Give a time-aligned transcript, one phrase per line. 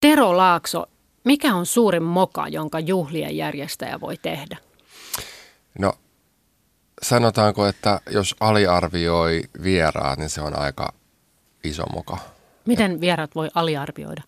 [0.00, 0.86] Tero Laakso,
[1.24, 4.56] mikä on suurin moka, jonka juhlien järjestäjä voi tehdä?
[5.78, 5.92] No
[7.02, 10.92] sanotaanko, että jos aliarvioi vieraat, niin se on aika
[11.64, 12.18] iso moka.
[12.66, 14.22] Miten vieraat voi aliarvioida?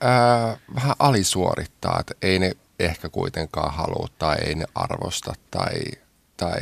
[0.00, 5.74] Ää, vähän alisuorittaa, että ei ne ehkä kuitenkaan halua tai ei ne arvosta tai,
[6.36, 6.60] tai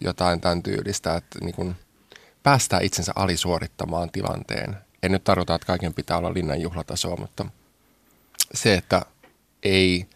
[0.00, 1.74] jotain tämän tyylistä, että niin kun
[2.42, 4.76] päästää itsensä alisuorittamaan tilanteen.
[5.02, 7.46] En nyt tarkoita, että kaiken pitää olla linnan juhlatasoa, mutta
[8.54, 9.02] se, että
[9.62, 10.06] ei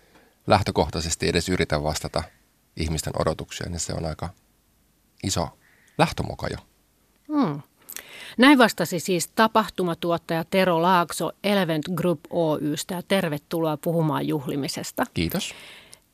[0.46, 2.22] lähtökohtaisesti edes yritä vastata
[2.76, 4.28] ihmisten odotuksia, niin se on aika
[5.24, 5.48] iso
[5.98, 6.56] lähtömoka jo.
[7.28, 7.62] Hmm.
[8.38, 15.04] Näin vastasi siis tapahtumatuottaja Tero Laakso Elevent Group Oystä ja tervetuloa puhumaan juhlimisesta.
[15.14, 15.54] Kiitos.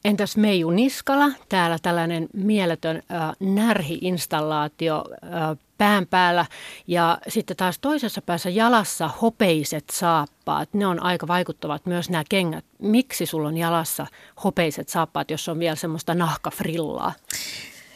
[0.04, 6.46] Entäs Meiju Niskala, täällä tällainen mieletön äh, närhi-installaatio äh, pään päällä
[6.86, 10.68] ja sitten taas toisessa päässä jalassa hopeiset saappaat.
[10.74, 12.64] Ne on aika vaikuttavat myös nämä kengät.
[12.78, 14.06] Miksi sulla on jalassa
[14.44, 17.12] hopeiset saappaat, jos on vielä semmoista nahkafrillaa?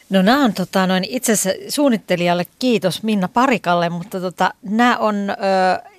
[0.09, 5.29] No nämä on tota, noin, itse asiassa suunnittelijalle kiitos Minna Parikalle, mutta tota, nämä on
[5.29, 5.33] ö,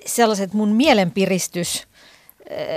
[0.05, 1.87] sellaiset mun mielenpiristys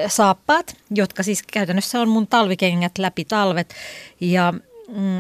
[0.09, 3.75] saappaat, jotka siis käytännössä on mun talvikengät läpi talvet.
[4.21, 4.55] Ja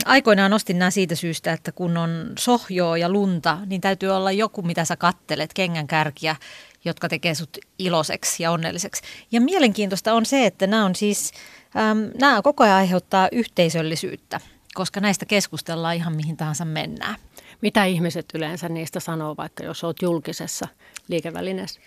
[0.05, 4.63] aikoinaan ostin nämä siitä syystä, että kun on sohjoa ja lunta, niin täytyy olla joku,
[4.63, 6.37] mitä sä kattelet, kengän kärkiä,
[6.85, 9.03] jotka tekee sut iloiseksi ja onnelliseksi.
[9.33, 11.33] Ja mielenkiintoista on se, että nämä on siis,
[11.77, 14.41] äm, nämä koko ajan aiheuttaa yhteisöllisyyttä
[14.75, 17.17] koska näistä keskustellaan ihan mihin tahansa mennään.
[17.65, 20.69] Mitä ihmiset yleensä niistä sanoo, vaikka jos olet julkisessa
[21.09, 21.81] liikevälineessä?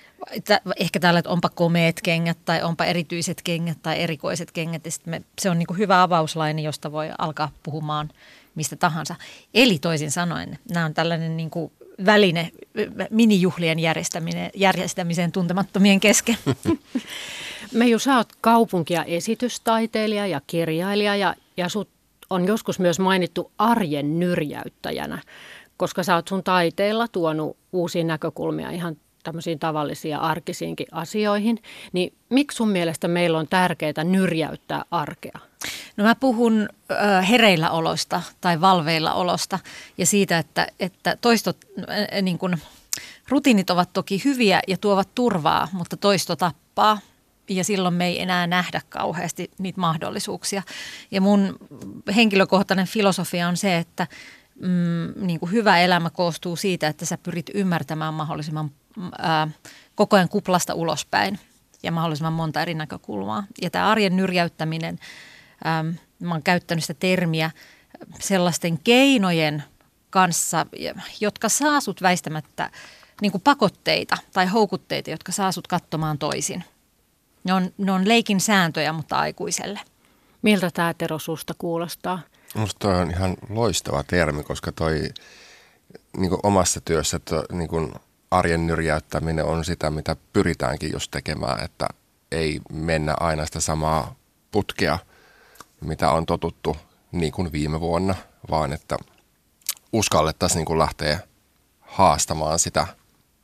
[0.79, 4.85] Ehkä täällä, että onpa komeet kengät tai onpa erityiset kengät tai erikoiset kengät.
[4.85, 8.09] Ja me, se on niin kuin hyvä avauslaini, josta voi alkaa puhumaan
[8.55, 9.15] mistä tahansa.
[9.53, 11.71] Eli toisin sanoen, nämä on tällainen niin kuin
[12.05, 12.51] väline
[13.09, 16.37] minijuhlien järjestäminen, järjestämiseen tuntemattomien kesken.
[17.73, 21.89] Meiju, sä oot kaupunki- ja esitystaiteilija ja kirjailija ja, ja sut
[22.29, 25.21] on joskus myös mainittu arjen nyrjäyttäjänä,
[25.77, 31.61] koska sä oot sun taiteella tuonut uusia näkökulmia ihan tämmöisiin tavallisiin arkisiinkin asioihin,
[31.93, 35.39] niin miksi sun mielestä meillä on tärkeää nyrjäyttää arkea?
[35.97, 36.69] No mä puhun
[37.29, 39.59] hereillä olosta tai valveilla olosta
[39.97, 41.57] ja siitä, että, että toistot,
[42.21, 42.57] niin kun,
[43.29, 46.99] rutiinit ovat toki hyviä ja tuovat turvaa, mutta toisto tappaa
[47.49, 50.63] ja silloin me ei enää nähdä kauheasti niitä mahdollisuuksia.
[51.11, 51.57] Ja mun
[52.15, 54.07] henkilökohtainen filosofia on se, että
[54.61, 58.71] mm, niin kuin hyvä elämä koostuu siitä, että sä pyrit ymmärtämään mahdollisimman
[59.19, 59.47] ää,
[59.95, 61.39] koko ajan kuplasta ulospäin
[61.83, 63.43] ja mahdollisimman monta eri näkökulmaa.
[63.61, 64.99] Ja tämä arjen nyrjäyttäminen,
[65.63, 65.83] ää,
[66.19, 67.51] mä oon käyttänyt sitä termiä
[68.19, 69.63] sellaisten keinojen
[70.09, 70.65] kanssa,
[71.19, 72.71] jotka saa sut väistämättä
[73.21, 76.63] niin kuin pakotteita tai houkutteita, jotka saa sut katsomaan toisin–
[77.47, 79.79] ne on, ne on leikin sääntöjä, mutta aikuiselle.
[80.41, 82.19] Miltä tämä Tero susta kuulostaa?
[82.55, 85.09] Minusta on ihan loistava termi, koska toi
[86.17, 87.93] niin omassa työssä to, niin
[88.31, 91.87] arjen nyrjäyttäminen on sitä, mitä pyritäänkin just tekemään, että
[92.31, 94.15] ei mennä aina sitä samaa
[94.51, 94.99] putkea,
[95.81, 96.77] mitä on totuttu
[97.11, 98.15] niin kuin viime vuonna,
[98.49, 98.97] vaan että
[99.93, 101.19] uskallettaisiin niin lähteä
[101.81, 102.87] haastamaan sitä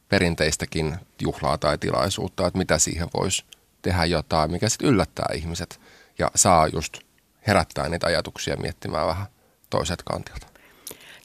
[0.09, 3.45] perinteistäkin juhlaa tai tilaisuutta, että mitä siihen voisi
[3.81, 5.79] tehdä jotain, mikä sitten yllättää ihmiset
[6.19, 6.97] ja saa just
[7.47, 9.25] herättää niitä ajatuksia miettimään vähän
[9.69, 10.47] toiset kantilta.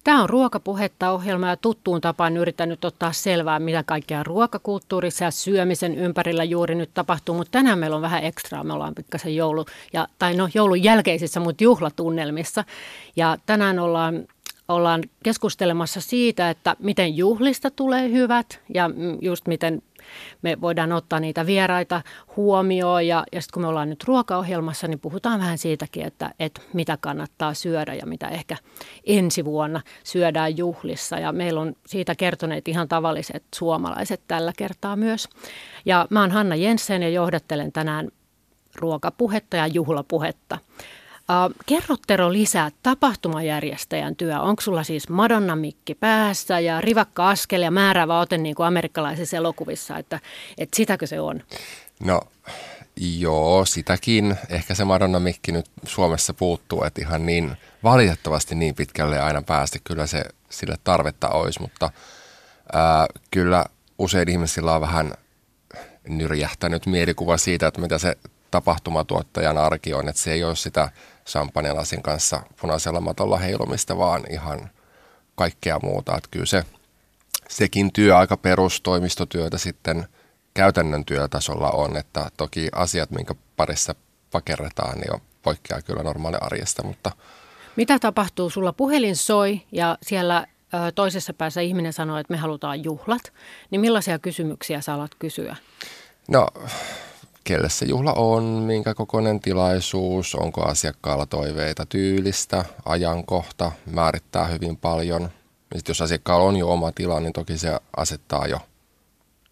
[0.05, 5.95] Tämä on ruokapuhetta ohjelma ja tuttuun tapaan yrittänyt ottaa selvää, mitä kaikkea ruokakulttuurissa ja syömisen
[5.95, 8.65] ympärillä juuri nyt tapahtuu, mutta tänään meillä on vähän ekstraa.
[8.65, 12.65] Me ollaan pikkasen joulu, ja, tai no joulun jälkeisissä, mutta juhlatunnelmissa.
[13.17, 14.27] Ja tänään ollaan
[14.69, 18.91] ollaan keskustelemassa siitä, että miten juhlista tulee hyvät ja
[19.23, 19.83] just miten
[20.43, 22.03] me voidaan ottaa niitä vieraita
[22.37, 26.61] huomioon ja, ja sitten kun me ollaan nyt ruokaohjelmassa, niin puhutaan vähän siitäkin, että, että
[26.73, 28.57] mitä kannattaa syödä ja mitä ehkä
[29.07, 31.19] ensi vuonna syödään juhlissa.
[31.19, 35.29] Ja meillä on siitä kertoneet ihan tavalliset suomalaiset tällä kertaa myös.
[35.85, 38.09] Ja mä oon Hanna Jensen ja johdattelen tänään
[38.75, 40.59] ruokapuhetta ja juhlapuhetta.
[41.67, 44.41] Kerro Tero lisää tapahtumajärjestäjän työ.
[44.41, 49.99] Onko sulla siis Madonna-mikki päässä ja rivakka askel ja määräävä ote niin kuin amerikkalaisissa elokuvissa,
[49.99, 50.21] että,
[50.59, 51.43] että sitäkö se on?
[52.05, 52.21] No
[53.19, 54.37] joo, sitäkin.
[54.49, 59.79] Ehkä se Madonna-mikki nyt Suomessa puuttuu, että ihan niin valitettavasti niin pitkälle aina päästä.
[59.85, 61.91] Kyllä se sille tarvetta olisi, mutta
[62.73, 63.65] ää, kyllä
[63.99, 65.15] usein ihmisillä on vähän
[66.09, 68.17] nyrjähtänyt mielikuva siitä, että mitä se
[68.51, 70.91] tapahtumatuottajan arki on, että se ei ole sitä
[71.29, 74.71] champagnelasin kanssa punaisella matolla heilumista, vaan ihan
[75.35, 76.17] kaikkea muuta.
[76.17, 76.65] Että kyllä se,
[77.49, 80.09] sekin työ, aika perustoimistotyötä sitten
[80.55, 83.95] käytännön työtasolla on, että toki asiat, minkä parissa
[84.31, 87.11] pakerretaan, niin on poikkeaa kyllä normaali arjesta, mutta
[87.77, 88.51] mitä tapahtuu?
[88.51, 90.47] Sulla puhelin soi ja siellä
[90.95, 93.33] toisessa päässä ihminen sanoo, että me halutaan juhlat,
[93.71, 95.57] niin millaisia kysymyksiä sä alat kysyä?
[96.29, 96.49] No,
[97.49, 105.23] kelle se juhla on, minkä kokoinen tilaisuus, onko asiakkaalla toiveita tyylistä, ajankohta, määrittää hyvin paljon.
[105.75, 108.59] Sitten jos asiakkaalla on jo oma tila, niin toki se asettaa jo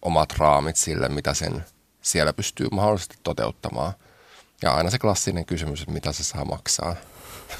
[0.01, 1.65] omat raamit sille, mitä sen
[2.01, 3.93] siellä pystyy mahdollisesti toteuttamaan.
[4.61, 6.95] Ja aina se klassinen kysymys, että mitä se saa maksaa.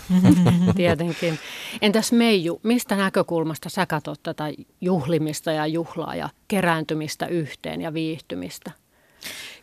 [0.75, 1.39] Tietenkin.
[1.81, 4.43] Entäs Meiju, mistä näkökulmasta sä katsot tätä
[4.81, 8.71] juhlimista ja juhlaa ja kerääntymistä yhteen ja viihtymistä?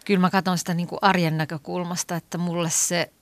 [0.05, 3.13] Kyllä mä katson sitä niin kuin arjen näkökulmasta, että mulle se,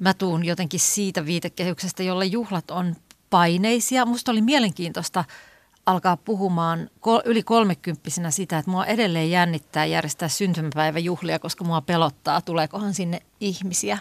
[0.00, 2.96] mä tuun jotenkin siitä viitekehyksestä, jolle juhlat on
[3.30, 4.06] paineisia.
[4.06, 5.24] Musta oli mielenkiintoista
[5.86, 6.90] alkaa puhumaan
[7.24, 13.98] yli kolmekymppisenä sitä, että mua edelleen jännittää järjestää syntymäpäiväjuhlia, koska mua pelottaa, tuleekohan sinne ihmisiä.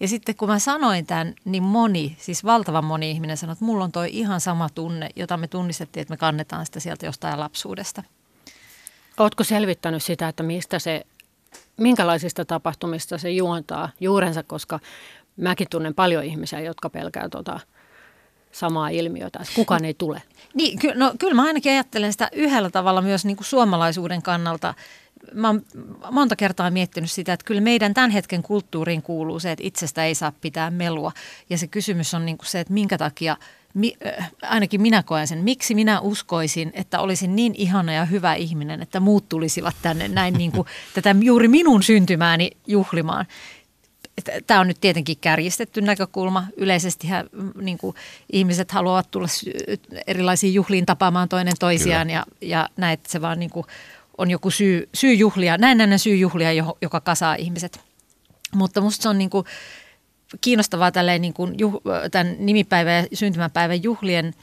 [0.00, 3.84] Ja sitten kun mä sanoin tämän, niin moni, siis valtavan moni ihminen sanoi, että mulla
[3.84, 8.02] on toi ihan sama tunne, jota me tunnistettiin, että me kannetaan sitä sieltä jostain lapsuudesta.
[9.18, 11.06] Oletko selvittänyt sitä, että mistä se,
[11.78, 14.80] minkälaisista tapahtumista se juontaa juurensa, koska
[15.36, 17.60] mäkin tunnen paljon ihmisiä, jotka pelkää tuota
[18.52, 20.22] samaa ilmiötä, että kukaan ei tule.
[20.54, 24.74] Niin, ky- no, kyllä mä ainakin ajattelen sitä yhdellä tavalla myös niin kuin suomalaisuuden kannalta–
[25.34, 25.62] mä oon
[26.10, 30.14] monta kertaa miettinyt sitä, että kyllä meidän tämän hetken kulttuuriin kuuluu se, että itsestä ei
[30.14, 31.12] saa pitää melua.
[31.50, 33.36] Ja se kysymys on niin kuin se, että minkä takia,
[33.74, 38.34] mi, äh, ainakin minä koen sen, miksi minä uskoisin, että olisin niin ihana ja hyvä
[38.34, 43.26] ihminen, että muut tulisivat tänne näin niin kuin tätä juuri minun syntymääni juhlimaan.
[44.46, 46.46] Tämä on nyt tietenkin kärjistetty näkökulma.
[46.56, 47.08] Yleisesti
[47.60, 47.96] niin kuin,
[48.32, 49.28] ihmiset haluavat tulla
[50.06, 53.66] erilaisiin juhliin tapaamaan toinen toisiaan ja, ja näet se vaan niin kuin,
[54.18, 57.80] on joku syy, syy juhlia, näennäinen syy juhlia, joka kasaa ihmiset.
[58.54, 59.46] Mutta musta se on niin kuin
[60.40, 64.34] kiinnostavaa tälleen niin kuin juh, tämän nimipäivän ja syntymäpäivän juhlien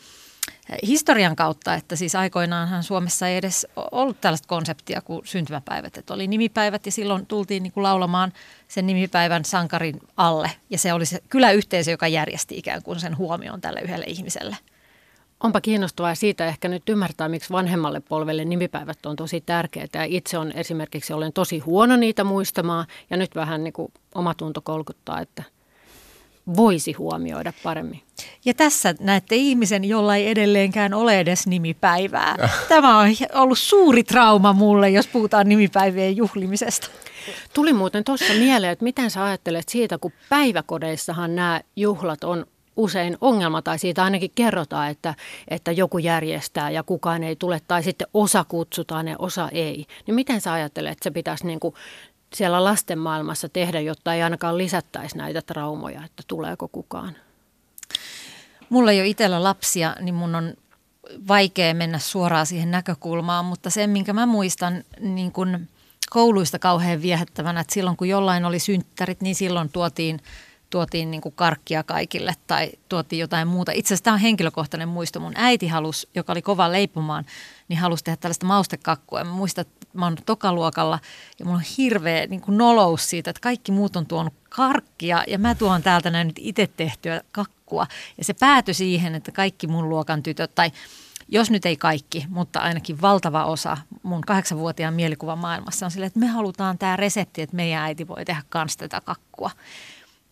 [0.88, 5.98] historian kautta, että siis aikoinaanhan Suomessa ei edes ollut tällaista konseptia kuin syntymäpäivät.
[5.98, 8.34] Että oli nimipäivät ja silloin tultiin niin kuin laulamaan
[8.68, 10.52] sen nimipäivän sankarin alle.
[10.70, 14.58] Ja se oli se kyläyhteisö, joka järjesti ikään kuin sen huomioon tälle yhdelle ihmiselle–
[15.40, 20.04] Onpa kiinnostavaa siitä ehkä nyt ymmärtää, miksi vanhemmalle polvelle nimipäivät on tosi tärkeitä.
[20.04, 25.22] Itse on esimerkiksi, olen tosi huono niitä muistamaan ja nyt vähän niin kuin omatunto kolkuttaa,
[25.22, 25.44] että
[26.58, 28.02] voisi huomioida paremmin.
[28.46, 32.50] Ja tässä näette ihmisen, jolla ei edelleenkään ole edes nimipäivää.
[32.70, 36.88] Tämä on ollut suuri trauma mulle, jos puhutaan nimipäivien juhlimisesta.
[37.54, 42.46] Tuli muuten tuossa mieleen, että miten sä ajattelet siitä, kun päiväkodeissahan nämä juhlat on
[42.76, 45.16] usein ongelma, tai siitä ainakin kerrotaan, että,
[45.48, 49.86] että joku järjestää ja kukaan ei tule, tai sitten osa kutsutaan ja osa ei.
[50.08, 51.76] Niin miten sä ajattelet, että se pitäisi niin kuin
[52.34, 57.16] siellä lasten maailmassa tehdä, jotta ei ainakaan lisättäisi näitä traumoja, että tuleeko kukaan?
[58.70, 60.54] Mulla ei ole itsellä lapsia, niin mun on
[61.28, 65.68] vaikea mennä suoraan siihen näkökulmaan, mutta sen, minkä mä muistan niin kun
[66.10, 70.22] kouluista kauhean viehättävänä, että silloin kun jollain oli synttärit, niin silloin tuotiin
[70.70, 73.72] tuotiin niin kuin karkkia kaikille tai tuotiin jotain muuta.
[73.72, 75.20] Itse asiassa tämä on henkilökohtainen muisto.
[75.20, 77.26] Mun äiti halusi, joka oli kova leipomaan,
[77.68, 79.24] niin halusi tehdä tällaista maustekakkua.
[79.24, 81.00] Mä muistan, että mä oon tokaluokalla
[81.40, 85.40] ja mulla on hirveä niin kuin nolous siitä, että kaikki muut on tuonut karkkia ja
[85.40, 87.88] mä tuon täältä näin nyt itse tehtyä kakkua.
[88.18, 90.72] Ja se päätyi siihen, että kaikki mun luokan tytöt tai
[91.28, 96.20] jos nyt ei kaikki, mutta ainakin valtava osa mun kahdeksanvuotiaan mielikuvan maailmassa on silleen, että
[96.20, 99.52] me halutaan tämä resepti, että meidän äiti voi tehdä kans tätä kakkua.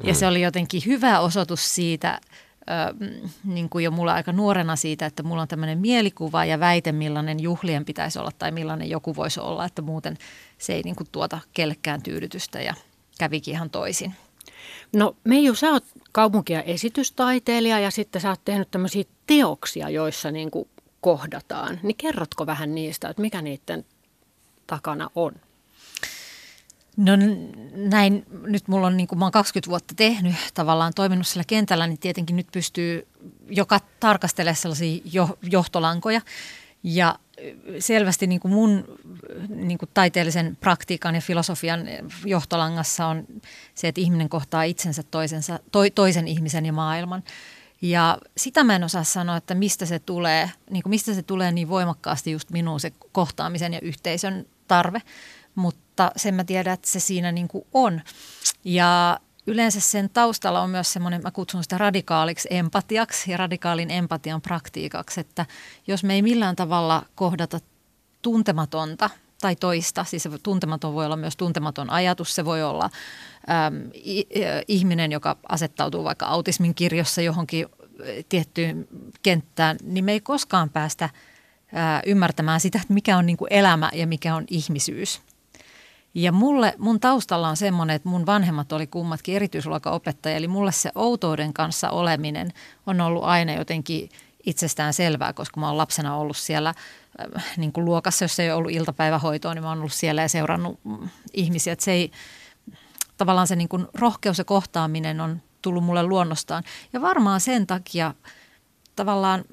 [0.04, 2.22] Ja se oli jotenkin hyvä osoitus siitä,
[2.70, 3.06] Ö,
[3.44, 7.40] niin kuin jo mulla aika nuorena siitä, että mulla on tämmöinen mielikuva ja väite, millainen
[7.40, 10.18] juhlien pitäisi olla tai millainen joku voisi olla, että muuten
[10.58, 12.74] se ei niin kuin tuota kellekään tyydytystä ja
[13.20, 14.14] kävikin ihan toisin.
[14.94, 20.52] No Meiju, sä oot kaupunkia esitystaiteilija ja sitten sä oot tehnyt tämmöisiä teoksia, joissa niin
[20.52, 20.70] kuin
[21.02, 21.80] kohdataan.
[21.84, 23.86] Niin kerrotko vähän niistä, että mikä niiden
[24.68, 25.34] takana on?
[26.98, 27.12] No
[27.76, 31.88] näin, nyt mulla on, niin kuin mä oon 20 vuotta tehnyt, tavallaan toiminut sillä kentällä,
[31.88, 33.08] niin tietenkin nyt pystyy
[33.50, 36.22] joka tarkastelemaan sellaisia jo, johtolankoja.
[36.84, 37.20] Ja
[37.80, 39.00] selvästi niin kuin mun
[39.50, 41.88] niin kuin taiteellisen praktiikan ja filosofian
[42.26, 43.26] johtolangassa on
[43.76, 47.24] se, että ihminen kohtaa itsensä toisensa, to, toisen ihmisen ja maailman.
[47.82, 51.52] Ja sitä mä en osaa sanoa, että mistä se tulee, niin kuin mistä se tulee
[51.52, 55.02] niin voimakkaasti just minuun se kohtaamisen ja yhteisön tarve
[55.56, 58.02] mutta sen mä tiedän, että se siinä niin kuin on.
[58.64, 64.42] Ja yleensä sen taustalla on myös semmoinen, mä kutsun sitä radikaaliksi empatiaksi ja radikaalin empatian
[64.42, 65.46] praktiikaksi, että
[65.88, 67.60] jos me ei millään tavalla kohdata
[68.22, 69.10] tuntematonta
[69.42, 70.04] tai toista.
[70.04, 72.90] Siis se tuntematon voi olla myös tuntematon ajatus, se voi olla
[73.50, 73.90] äm,
[74.68, 77.66] ihminen, joka asettautuu vaikka autismin kirjossa johonkin
[78.30, 78.88] tiettyyn
[79.22, 81.10] kenttään, niin me ei koskaan päästä
[81.74, 85.22] ää, ymmärtämään sitä, että mikä on niin kuin elämä ja mikä on ihmisyys.
[86.14, 90.92] Ja mulle, mun taustalla on semmoinen, että mun vanhemmat oli kummatkin erityisluokaopettajia, eli mulle se
[90.96, 92.54] outouden kanssa oleminen
[92.88, 94.10] on ollut aina jotenkin
[94.44, 98.72] itsestään selvää, koska mä oon lapsena ollut siellä äh, niin kuin luokassa, jos ei ollut
[98.72, 101.74] iltapäivähoitoa, niin mä oon ollut siellä ja seurannut mm, ihmisiä.
[101.74, 102.12] Että se ei,
[103.18, 106.64] tavallaan se niin kuin rohkeus ja kohtaaminen on tullut mulle luonnostaan.
[106.94, 108.14] Ja varmaan sen takia
[108.96, 109.46] tavallaan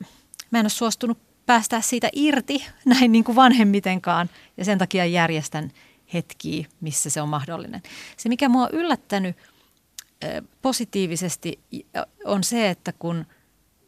[0.51, 5.73] mä en ole suostunut päästää siitä irti näin niin kuin vanhemmitenkaan ja sen takia järjestän
[6.15, 7.83] hetkiä, missä se on mahdollinen.
[8.17, 9.37] Se, mikä mua on yllättänyt
[10.63, 11.59] positiivisesti,
[12.25, 13.27] on se, että kun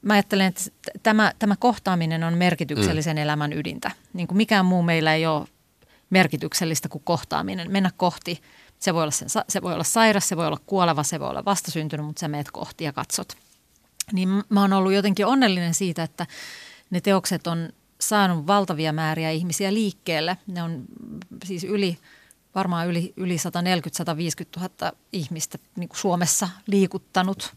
[0.02, 0.62] mä ajattelen, että
[1.02, 3.22] tämä, tämä kohtaaminen on merkityksellisen mm.
[3.22, 3.90] elämän ydintä.
[4.12, 5.46] Niin kuin mikään muu meillä ei ole
[6.10, 7.70] merkityksellistä kuin kohtaaminen.
[7.70, 8.40] Mennä kohti,
[8.78, 11.44] se voi, olla sen, se voi olla sairas, se voi olla kuoleva, se voi olla
[11.44, 13.36] vastasyntynyt, mutta sä meet kohti ja katsot.
[14.12, 16.26] Niin mä oon ollut jotenkin onnellinen siitä, että
[16.90, 17.72] ne teokset on
[18.08, 20.38] saanut valtavia määriä ihmisiä liikkeelle.
[20.46, 20.84] Ne on
[21.44, 21.98] siis yli,
[22.54, 23.36] varmaan yli, yli
[24.56, 27.54] 140-150 000 ihmistä niin kuin Suomessa liikuttanut.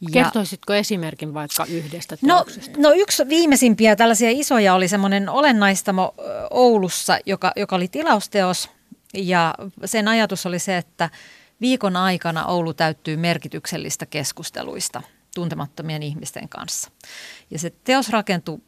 [0.00, 2.80] Ja, Kertoisitko esimerkin vaikka yhdestä no, teoksesta?
[2.80, 6.14] No, no yksi viimeisimpiä tällaisia isoja oli semmoinen olennaistamo
[6.50, 8.70] Oulussa, joka, joka oli tilausteos.
[9.14, 9.54] Ja
[9.84, 11.10] sen ajatus oli se, että
[11.60, 15.02] viikon aikana Oulu täyttyy merkityksellistä keskusteluista
[15.34, 16.90] tuntemattomien ihmisten kanssa.
[17.50, 18.58] Ja se teos rakentui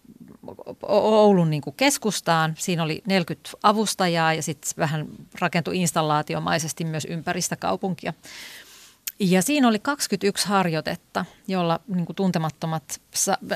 [0.82, 2.54] Oulun niin kuin keskustaan.
[2.58, 5.06] Siinä oli 40 avustajaa ja sitten vähän
[5.40, 8.12] rakentui installaatiomaisesti myös ympäristä kaupunkia.
[9.20, 13.00] Ja siinä oli 21 harjoitetta, jolla niin kuin tuntemattomat,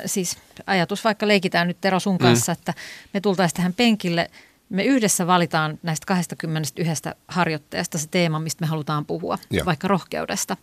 [0.06, 2.18] siis ajatus vaikka leikitään nyt Tero sun mm.
[2.18, 2.58] kanssa, mm.
[2.58, 2.74] että
[3.14, 4.30] me tultaisiin tähän penkille,
[4.68, 9.66] me yhdessä valitaan näistä 21 harjoitteesta se teema, mistä me halutaan puhua, Joo.
[9.66, 10.56] vaikka rohkeudesta.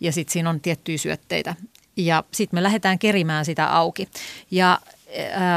[0.00, 1.54] Ja sitten siinä on tiettyjä syötteitä.
[1.96, 4.08] Ja sitten me lähdetään kerimään sitä auki.
[4.50, 4.78] Ja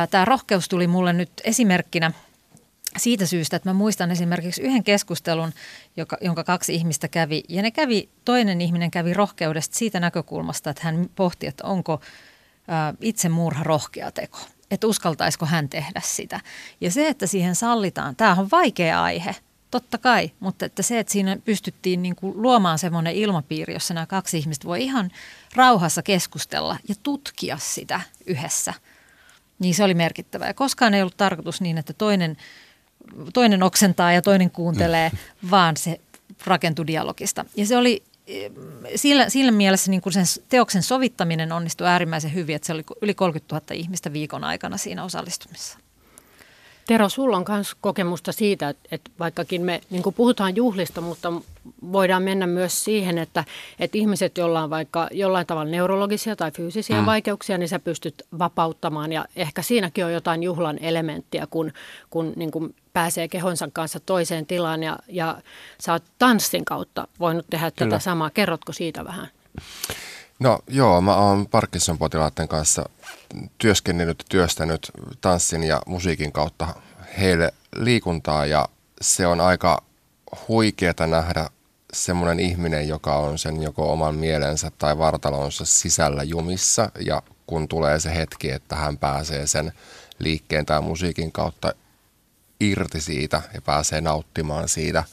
[0.09, 2.11] tämä rohkeus tuli mulle nyt esimerkkinä
[2.97, 5.53] siitä syystä, että mä muistan esimerkiksi yhden keskustelun,
[5.97, 7.43] joka, jonka kaksi ihmistä kävi.
[7.49, 12.01] Ja ne kävi, toinen ihminen kävi rohkeudesta siitä näkökulmasta, että hän pohti, että onko
[12.67, 14.39] ää, itsemurha rohkea teko.
[14.71, 16.39] Että uskaltaisiko hän tehdä sitä.
[16.81, 19.35] Ja se, että siihen sallitaan, tämä on vaikea aihe,
[19.71, 24.05] totta kai, mutta että se, että siinä pystyttiin niin kuin luomaan semmoinen ilmapiiri, jossa nämä
[24.05, 25.11] kaksi ihmistä voi ihan
[25.55, 28.73] rauhassa keskustella ja tutkia sitä yhdessä–
[29.59, 30.47] niin se oli merkittävää.
[30.47, 32.37] Ja koskaan ei ollut tarkoitus niin, että toinen,
[33.33, 35.49] toinen oksentaa ja toinen kuuntelee, mm.
[35.51, 35.99] vaan se
[36.45, 37.45] rakentui dialogista.
[37.55, 38.03] Ja se oli
[38.95, 43.13] sillä, sillä mielessä niin kuin sen teoksen sovittaminen onnistui äärimmäisen hyvin, että se oli yli
[43.13, 45.79] 30 000 ihmistä viikon aikana siinä osallistumissa.
[46.87, 51.33] Tero, sulla on myös kokemusta siitä, että, että vaikkakin me niin puhutaan juhlista, mutta
[51.91, 53.43] voidaan mennä myös siihen, että,
[53.79, 57.05] että ihmiset, joilla on vaikka jollain tavalla neurologisia tai fyysisiä mm.
[57.05, 61.71] vaikeuksia, niin sä pystyt vapauttamaan ja ehkä siinäkin on jotain juhlan elementtiä, kun,
[62.09, 65.37] kun niin kuin pääsee kehonsa kanssa toiseen tilaan ja, ja
[65.79, 67.89] sä oot tanssin kautta voinut tehdä Kyllä.
[67.89, 68.29] tätä samaa.
[68.29, 69.27] Kerrotko siitä vähän?
[70.39, 72.89] No joo, mä oon Parkinson-potilaiden kanssa
[73.57, 74.91] työskennellyt ja työstänyt
[75.21, 76.67] tanssin ja musiikin kautta
[77.19, 78.69] heille liikuntaa ja
[79.01, 79.83] se on aika
[80.47, 81.49] huikeeta nähdä
[81.93, 87.99] semmoinen ihminen, joka on sen joko oman mielensä tai vartalonsa sisällä jumissa ja kun tulee
[87.99, 89.71] se hetki, että hän pääsee sen
[90.19, 91.73] liikkeen tai musiikin kautta
[92.59, 95.03] irti siitä ja pääsee nauttimaan siitä,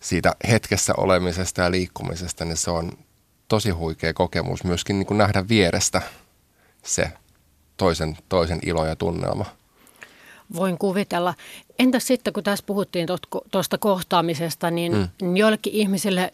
[0.00, 2.92] siitä hetkessä olemisesta ja liikkumisesta, niin se on
[3.48, 6.02] tosi huikea kokemus myöskin niin kuin nähdä vierestä
[6.84, 7.10] se
[7.76, 9.44] toisen, toisen ilo ja tunnelma.
[10.54, 11.34] Voin kuvitella.
[11.78, 13.08] Entäs sitten, kun tässä puhuttiin
[13.50, 15.36] tuosta kohtaamisesta, niin mm.
[15.36, 16.32] joillekin ihmisille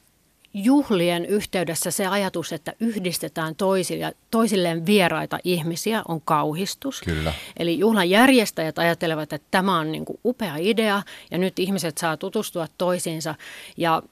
[0.55, 7.01] juhlien yhteydessä se ajatus, että yhdistetään toisille, toisilleen vieraita ihmisiä, on kauhistus.
[7.01, 7.33] Kyllä.
[7.57, 12.17] Eli juhlan järjestäjät ajattelevat, että tämä on niin kuin upea idea ja nyt ihmiset saa
[12.17, 13.35] tutustua toisiinsa.
[13.77, 14.03] Ja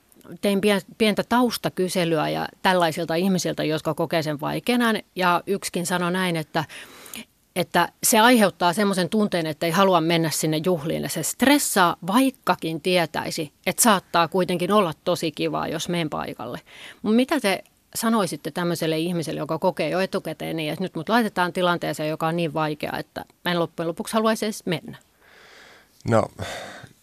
[0.41, 0.61] tein
[0.99, 5.01] pientä taustakyselyä ja tällaisilta ihmisiltä, jotka kokee sen vaikeana.
[5.17, 6.65] Ja yksikin sanoi näin, että
[7.57, 11.11] että se aiheuttaa semmoisen tunteen, että ei halua mennä sinne juhliin.
[11.11, 16.61] Se stressaa, vaikkakin tietäisi, että saattaa kuitenkin olla tosi kivaa, jos menen paikalle.
[17.03, 21.53] Mutta mitä te sanoisitte tämmöiselle ihmiselle, joka kokee jo etukäteen niin, että nyt mut laitetaan
[21.53, 24.99] tilanteeseen, joka on niin vaikea, että mä en loppujen lopuksi haluaisi edes mennä?
[26.09, 26.25] No,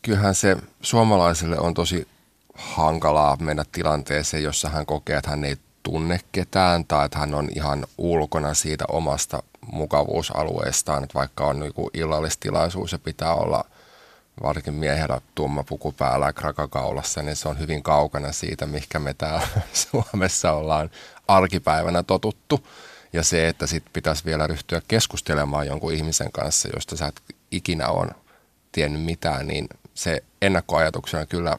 [0.01, 2.07] kyllähän se suomalaiselle on tosi
[2.55, 7.49] hankalaa mennä tilanteeseen, jossa hän kokee, että hän ei tunne ketään tai että hän on
[7.55, 13.65] ihan ulkona siitä omasta mukavuusalueestaan, että vaikka on niin illallistilaisuus ja pitää olla
[14.43, 19.13] varsinkin miehellä tumma puku päällä ja krakakaulassa, niin se on hyvin kaukana siitä, mikä me
[19.13, 19.47] täällä
[19.91, 20.89] Suomessa ollaan
[21.27, 22.67] arkipäivänä totuttu.
[23.13, 27.21] Ja se, että sit pitäisi vielä ryhtyä keskustelemaan jonkun ihmisen kanssa, josta sä et
[27.51, 28.11] ikinä on
[28.71, 31.57] tiennyt mitään, niin se ennakkoajatuksena kyllä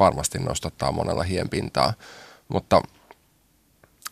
[0.00, 1.92] varmasti nostattaa monella hienpintaa.
[2.48, 2.82] Mutta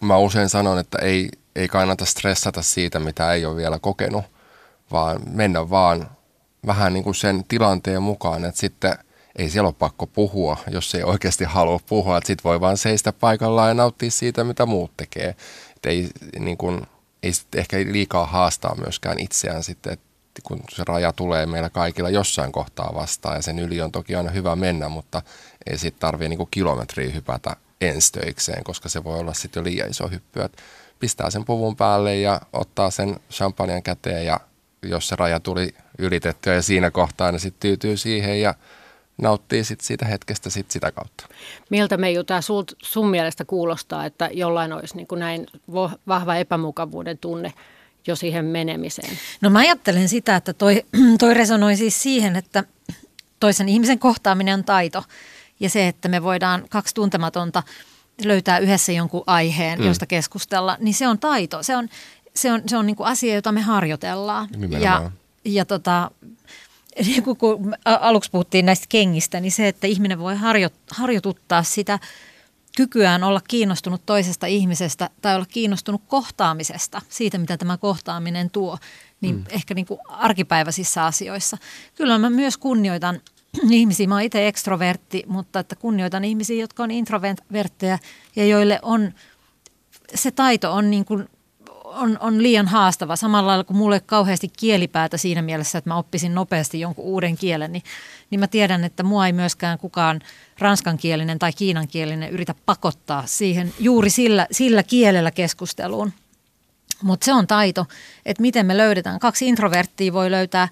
[0.00, 4.24] mä usein sanon, että ei, ei kannata stressata siitä, mitä ei ole vielä kokenut,
[4.92, 6.10] vaan mennä vaan
[6.66, 8.98] vähän niin kuin sen tilanteen mukaan, että sitten
[9.36, 13.12] ei siellä ole pakko puhua, jos ei oikeasti halua puhua, että sitten voi vaan seistä
[13.12, 15.36] paikallaan ja nauttia siitä, mitä muut tekee.
[15.76, 16.86] Että ei, niin kuin,
[17.22, 20.08] ei ehkä liikaa haastaa myöskään itseään sitten, että
[20.42, 24.30] kun se raja tulee meillä kaikilla jossain kohtaa vastaan ja sen yli on toki aina
[24.30, 25.22] hyvä mennä, mutta
[25.70, 30.08] ei sitten tarvitse niin kilometriä hypätä enstöikseen, koska se voi olla sitten jo liian iso
[30.08, 30.40] hyppy.
[30.40, 30.62] Että
[31.00, 34.40] pistää sen puvun päälle ja ottaa sen champagnen käteen ja
[34.82, 38.54] jos se raja tuli ylitettyä ja siinä kohtaa, niin sitten tyytyy siihen ja
[39.18, 41.28] nauttii sit siitä hetkestä sit sitä kautta.
[41.70, 42.40] Miltä Meiju tämä
[42.82, 45.46] sun mielestä kuulostaa, että jollain olisi niin kuin näin
[46.08, 47.52] vahva epämukavuuden tunne
[48.06, 49.18] jo siihen menemiseen?
[49.40, 50.84] No mä ajattelen sitä, että toi,
[51.20, 52.64] toi resonoi siis siihen, että
[53.40, 55.02] toisen ihmisen kohtaaminen on taito
[55.60, 57.62] ja se, että me voidaan kaksi tuntematonta
[58.24, 59.86] löytää yhdessä jonkun aiheen, mm.
[59.86, 61.62] josta keskustella, niin se on taito.
[61.62, 61.88] Se on,
[62.34, 64.48] se on, se on niin kuin asia, jota me harjoitellaan.
[64.56, 64.82] Nimenomaan.
[64.82, 65.10] Ja,
[65.44, 66.10] ja tota,
[67.06, 71.98] niin kuin kun aluksi puhuttiin näistä kengistä, niin se, että ihminen voi harjo, harjoituttaa sitä
[72.76, 78.78] kykyään olla kiinnostunut toisesta ihmisestä tai olla kiinnostunut kohtaamisesta, siitä mitä tämä kohtaaminen tuo,
[79.20, 79.44] niin mm.
[79.48, 81.58] ehkä niin kuin arkipäiväisissä asioissa.
[81.94, 83.20] Kyllä mä myös kunnioitan
[83.70, 87.98] ihmisiä, mä oon itse ekstrovertti, mutta että kunnioitan ihmisiä, jotka on introvertteja
[88.36, 89.12] ja joille on,
[90.14, 91.28] se taito on niin kuin
[91.84, 93.16] on, on liian haastava.
[93.16, 97.72] Samalla lailla kuin mulle kauheasti kielipäätä siinä mielessä, että mä oppisin nopeasti jonkun uuden kielen,
[97.72, 97.82] niin,
[98.30, 100.20] niin mä tiedän, että mua ei myöskään kukaan
[100.58, 106.12] ranskankielinen tai kiinankielinen yritä pakottaa siihen juuri sillä, sillä kielellä keskusteluun.
[107.02, 107.86] Mutta se on taito,
[108.26, 109.18] että miten me löydetään.
[109.18, 110.68] Kaksi introverttia voi löytää,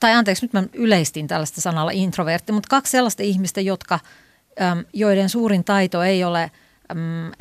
[0.00, 4.00] tai anteeksi, nyt mä yleistin tällaista sanalla introvertti, mutta kaksi sellaista ihmistä, jotka,
[4.92, 6.50] joiden suurin taito ei ole–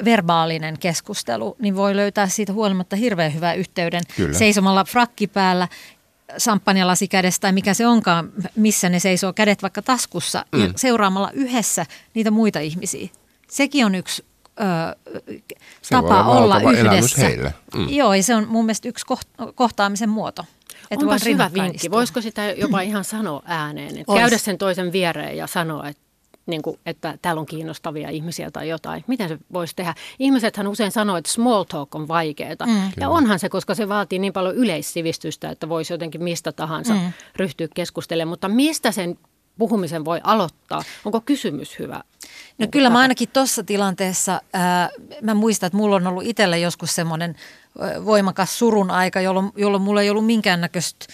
[0.06, 4.38] verbaalinen keskustelu, niin voi löytää siitä huolimatta hirveän hyvää yhteyden Kyllä.
[4.38, 5.68] seisomalla frakki päällä,
[6.38, 10.62] samppanjalasi kädessä tai mikä se onkaan, missä ne seisoo kädet vaikka taskussa mm.
[10.62, 13.08] ja seuraamalla yhdessä niitä muita ihmisiä.
[13.50, 14.26] Sekin on yksi
[14.60, 14.64] ö,
[15.82, 17.22] se tapa olla yhdessä.
[17.22, 17.54] Heille.
[17.76, 17.90] Mm.
[17.90, 19.06] Joo, ja se on mun mielestä yksi
[19.56, 20.46] kohtaamisen muoto.
[20.92, 21.92] Että Onpas hyvä vinkki.
[21.92, 23.98] Voisiko sitä jopa ihan sanoa ääneen?
[23.98, 26.02] Että käydä sen toisen viereen ja sanoa, että
[26.46, 29.04] niin kuin, että täällä on kiinnostavia ihmisiä tai jotain.
[29.08, 29.94] Miten se voisi tehdä?
[30.20, 32.66] Ihmisethän usein sanoo, että small talk on vaikeaa.
[32.66, 32.92] Mm.
[33.00, 37.12] Ja onhan se, koska se vaatii niin paljon yleissivistystä, että voisi jotenkin mistä tahansa mm.
[37.36, 38.30] ryhtyä keskustelemaan.
[38.30, 39.18] Mutta mistä sen
[39.58, 40.84] puhumisen voi aloittaa?
[41.06, 42.04] Onko kysymys hyvä?
[42.58, 44.90] No kyllä mä ainakin tuossa tilanteessa, ää,
[45.22, 47.36] mä muistan, että mulla on ollut itsellä joskus semmoinen
[48.06, 51.06] voimakas surun aika, jolloin, jolloin mulla ei ollut minkäännäköistä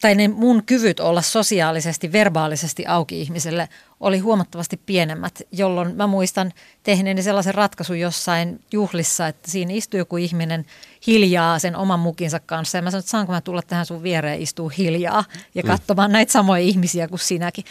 [0.00, 3.68] tai ne mun kyvyt olla sosiaalisesti, verbaalisesti auki ihmiselle
[4.00, 6.52] oli huomattavasti pienemmät, jolloin mä muistan
[6.82, 10.66] tehneeni sellaisen ratkaisun jossain juhlissa, että siinä istui joku ihminen
[11.06, 14.42] hiljaa sen oman mukinsa kanssa ja mä sanoin, että saanko mä tulla tähän sun viereen
[14.42, 15.66] istuu hiljaa ja mm.
[15.66, 16.12] katsomaan mm.
[16.12, 17.64] näitä samoja ihmisiä kuin sinäkin.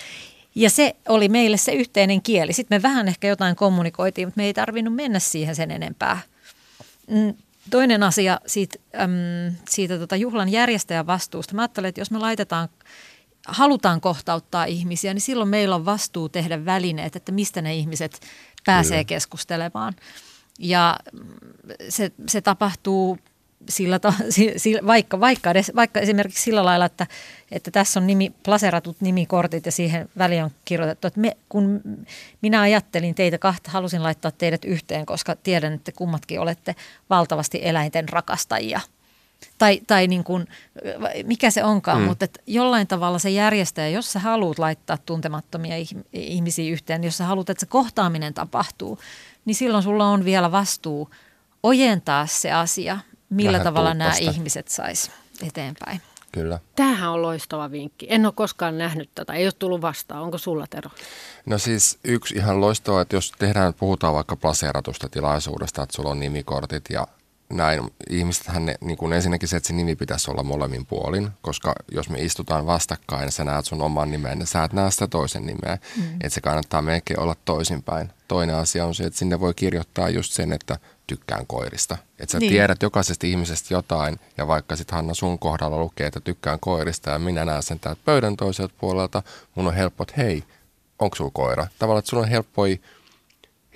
[0.56, 2.54] Ja se oli meille se yhteinen kieli.
[2.54, 6.20] Sitten me vähän ehkä jotain kommunikoitiin, mutta me ei tarvinnut mennä siihen sen enempää.
[7.70, 11.56] Toinen asia siitä, äm, siitä tota juhlan järjestäjän vastuusta.
[11.56, 12.70] Mä ajattelen, että jos me laitetaan,
[13.48, 18.20] halutaan kohtauttaa ihmisiä, niin silloin meillä on vastuu tehdä välineet, että mistä ne ihmiset
[18.66, 19.04] pääsee Kyllä.
[19.04, 19.94] keskustelemaan.
[20.60, 21.00] Ja
[21.90, 23.18] se, se tapahtuu
[23.70, 24.14] sillä ta,
[24.58, 27.08] sillä, vaikka, vaikka, edes, vaikka esimerkiksi sillä lailla, että,
[27.52, 31.82] että tässä on nimi, plaseratut nimikortit ja siihen väliin on kirjoitettu, että me, kun
[32.42, 36.76] minä ajattelin teitä kahta, halusin laittaa teidät yhteen, koska tiedän, että kummatkin olette
[37.10, 38.80] valtavasti eläinten rakastajia.
[39.58, 40.48] Tai, tai niin kuin,
[41.26, 42.08] mikä se onkaan, mm.
[42.08, 45.76] mutta että jollain tavalla se järjestäjä, jos sä haluat laittaa tuntemattomia
[46.14, 49.00] ihmisiä yhteen, jos sä haluat, että se kohtaaminen tapahtuu,
[49.46, 51.10] niin silloin sulla on vielä vastuu
[51.64, 53.00] ojentaa se asia–
[53.34, 55.12] millä Vähän tavalla nämä ihmiset sais
[55.48, 56.02] eteenpäin.
[56.32, 56.60] Kyllä.
[56.76, 58.08] Tämähän on loistava vinkki.
[58.10, 59.34] En ole koskaan nähnyt tätä.
[59.34, 60.22] Ei ole tullut vastaan.
[60.24, 60.90] Onko sulla, Tero?
[61.46, 66.20] No siis yksi ihan loistava, että jos tehdään, puhutaan vaikka plaseeratusta tilaisuudesta, että sulla on
[66.20, 67.08] nimikortit ja
[67.58, 67.92] näin.
[68.10, 72.10] Ihmisethän ne, niin kuin ensinnäkin se, että se nimi pitäisi olla molemmin puolin, koska jos
[72.10, 75.78] me istutaan vastakkain, sä näet sun oman nimen, niin sä et näe sitä toisen nimeä.
[75.98, 76.04] Mm.
[76.14, 78.10] Että se kannattaa melkein olla toisinpäin.
[78.28, 81.98] Toinen asia on se, että sinne voi kirjoittaa just sen, että tykkään koirista.
[82.20, 82.52] Että sä niin.
[82.52, 87.20] tiedät jokaisesta ihmisestä jotain, ja vaikka sitten Hanna sun kohdalla lukee, että tykkään koirista, ja
[87.20, 89.24] minä näen sen täältä pöydän toiselta puolelta,
[89.56, 90.44] mun on helppo, että hei,
[91.00, 91.68] onko sulla koira?
[91.80, 92.78] Tavallaan, että sulla on helppoja,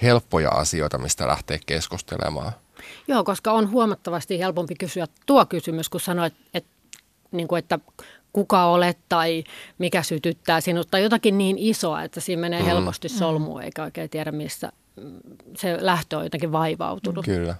[0.01, 2.51] helppoja asioita, mistä lähtee keskustelemaan.
[3.07, 6.69] Joo, koska on huomattavasti helpompi kysyä tuo kysymys, kun sanoit, että,
[7.31, 7.79] niin kuin, että
[8.33, 9.43] kuka olet tai
[9.77, 12.65] mikä sytyttää sinut tai jotakin niin isoa, että siinä menee mm.
[12.65, 14.71] helposti solmuun eikä oikein tiedä, missä
[15.57, 17.25] se lähtö on jotenkin vaivautunut.
[17.25, 17.55] Kyllä.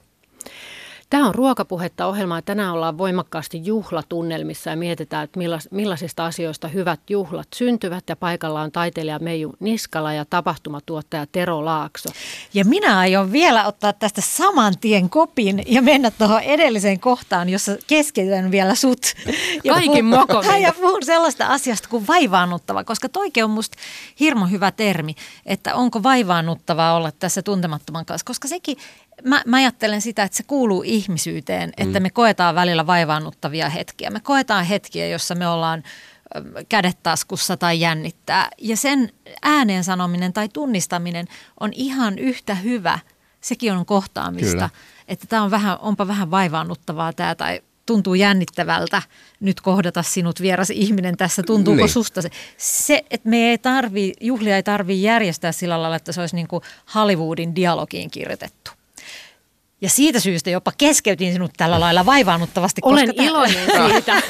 [1.09, 2.41] Tämä on ruokapuhetta ohjelma.
[2.41, 5.39] Tänään ollaan voimakkaasti juhlatunnelmissa ja mietitään, että
[5.71, 8.03] millaisista asioista hyvät juhlat syntyvät.
[8.09, 12.09] Ja paikalla on taiteilija Meiju Niskala ja tapahtumatuottaja Tero Laakso.
[12.53, 17.77] Ja minä aion vielä ottaa tästä saman tien kopin ja mennä tuohon edelliseen kohtaan, jossa
[17.87, 19.01] keskityn vielä sut.
[19.69, 20.61] Kaikin mokomin.
[20.61, 23.77] Ja puhun sellaista asiasta kuin vaivaannuttava, koska toikin on musta
[24.19, 25.15] hirmo hyvä termi,
[25.45, 28.77] että onko vaivaannuttavaa olla tässä tuntemattoman kanssa, koska sekin
[29.23, 32.03] mä, mä ajattelen sitä, että se kuuluu ihmisyyteen, että mm.
[32.03, 34.09] me koetaan välillä vaivaannuttavia hetkiä.
[34.09, 35.83] Me koetaan hetkiä, jossa me ollaan
[36.69, 38.49] kädet taskussa tai jännittää.
[38.57, 41.27] Ja sen ääneen sanominen tai tunnistaminen
[41.59, 42.99] on ihan yhtä hyvä.
[43.41, 44.51] Sekin on kohtaamista.
[44.51, 44.69] Kyllä.
[45.07, 49.01] Että tämä on vähän, onpa vähän vaivaannuttavaa tämä tai tuntuu jännittävältä
[49.39, 51.89] nyt kohdata sinut vieras ihminen tässä, tuntuuko niin.
[51.89, 52.29] susta se?
[52.57, 56.47] Se, että me ei tarvi, juhlia ei tarvitse järjestää sillä lailla, että se olisi niin
[56.47, 56.63] kuin
[56.95, 58.71] Hollywoodin dialogiin kirjoitettu.
[59.81, 62.81] Ja siitä syystä jopa keskeytin sinut tällä lailla vaivaannuttavasti.
[62.83, 63.91] Olen koska iloinen tämän...
[63.91, 64.21] siitä.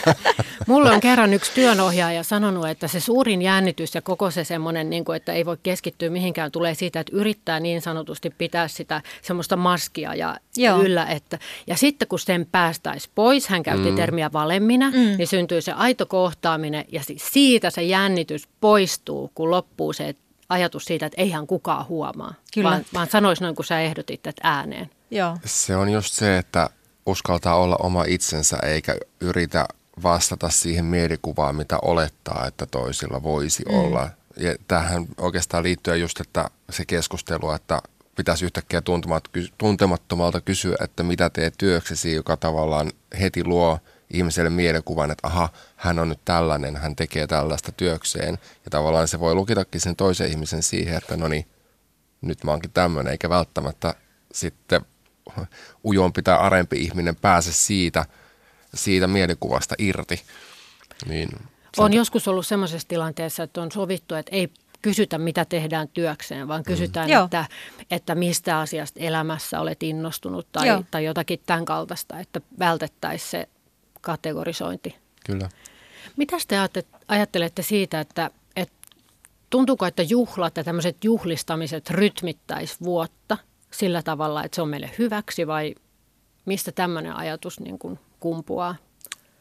[0.67, 5.03] Mulla on kerran yksi työnohjaaja sanonut, että se suurin jännitys ja koko se semmoinen, niin
[5.15, 10.15] että ei voi keskittyä mihinkään, tulee siitä, että yrittää niin sanotusti pitää sitä semmoista maskia
[10.15, 10.81] ja Joo.
[10.81, 11.05] yllä.
[11.05, 13.95] Että, ja sitten kun sen päästäisi pois, hän käytti mm.
[13.95, 15.17] termiä valemmina, mm.
[15.17, 20.15] niin syntyy se aito kohtaaminen ja siitä se jännitys poistuu, kun loppuu se
[20.49, 22.69] ajatus siitä, että eihän kukaan huomaa, Kyllä.
[22.69, 24.89] vaan, vaan sanoisi noin kuin sä ehdotit, että ääneen.
[25.11, 25.37] Joo.
[25.45, 26.69] Se on just se, että
[27.05, 29.67] uskaltaa olla oma itsensä eikä yritä
[30.03, 33.75] vastata siihen mielikuvaan, mitä olettaa, että toisilla voisi mm.
[33.75, 34.09] olla.
[34.37, 37.81] Ja tähän oikeastaan liittyy just, että se keskustelu, että
[38.15, 38.81] pitäisi yhtäkkiä
[39.57, 43.79] tuntemattomalta kysyä, että mitä teet työksesi, joka tavallaan heti luo
[44.13, 48.37] ihmiselle mielikuvan, että aha, hän on nyt tällainen, hän tekee tällaista työkseen.
[48.65, 51.45] Ja tavallaan se voi lukitakin sen toisen ihmisen siihen, että no niin,
[52.21, 53.95] nyt mä oonkin tämmöinen, eikä välttämättä
[54.33, 54.81] sitten
[55.85, 58.05] ujompi tai arempi ihminen pääse siitä,
[58.73, 60.21] siitä mielikuvasta irti.
[61.05, 61.29] Niin
[61.77, 64.49] on joskus ollut sellaisessa tilanteessa, että on sovittu, että ei
[64.81, 66.65] kysytä, mitä tehdään työkseen, vaan mm.
[66.65, 67.23] kysytään, mm.
[67.23, 67.45] että,
[67.91, 73.49] että mistä asiasta elämässä olet innostunut tai, tai jotakin tämän kaltaista, että vältettäisiin se
[74.01, 74.95] kategorisointi.
[75.25, 75.49] Kyllä.
[76.17, 78.75] Mitä te ajattelette siitä, että, että
[79.49, 83.37] tuntuuko, että juhlat ja tämmöiset juhlistamiset rytmittäisi vuotta
[83.71, 85.75] sillä tavalla, että se on meille hyväksi vai
[86.45, 88.75] mistä tämmöinen ajatus niin kuin kumpuaa?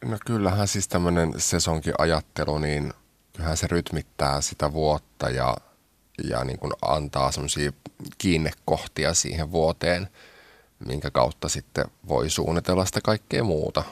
[0.05, 2.93] No kyllähän siis tämmöinen sesonkin ajattelu, niin
[3.33, 5.57] kyllähän se rytmittää sitä vuotta ja,
[6.29, 7.71] ja niin kuin antaa semmoisia
[8.17, 10.07] kiinnekohtia siihen vuoteen,
[10.85, 13.83] minkä kautta sitten voi suunnitella sitä kaikkea muuta.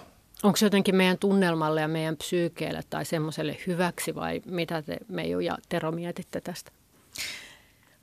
[0.44, 5.40] Onko se jotenkin meidän tunnelmalle ja meidän psyykeelle tai semmoiselle hyväksi vai mitä te Meiju
[5.40, 6.72] ja Tero mietitte tästä?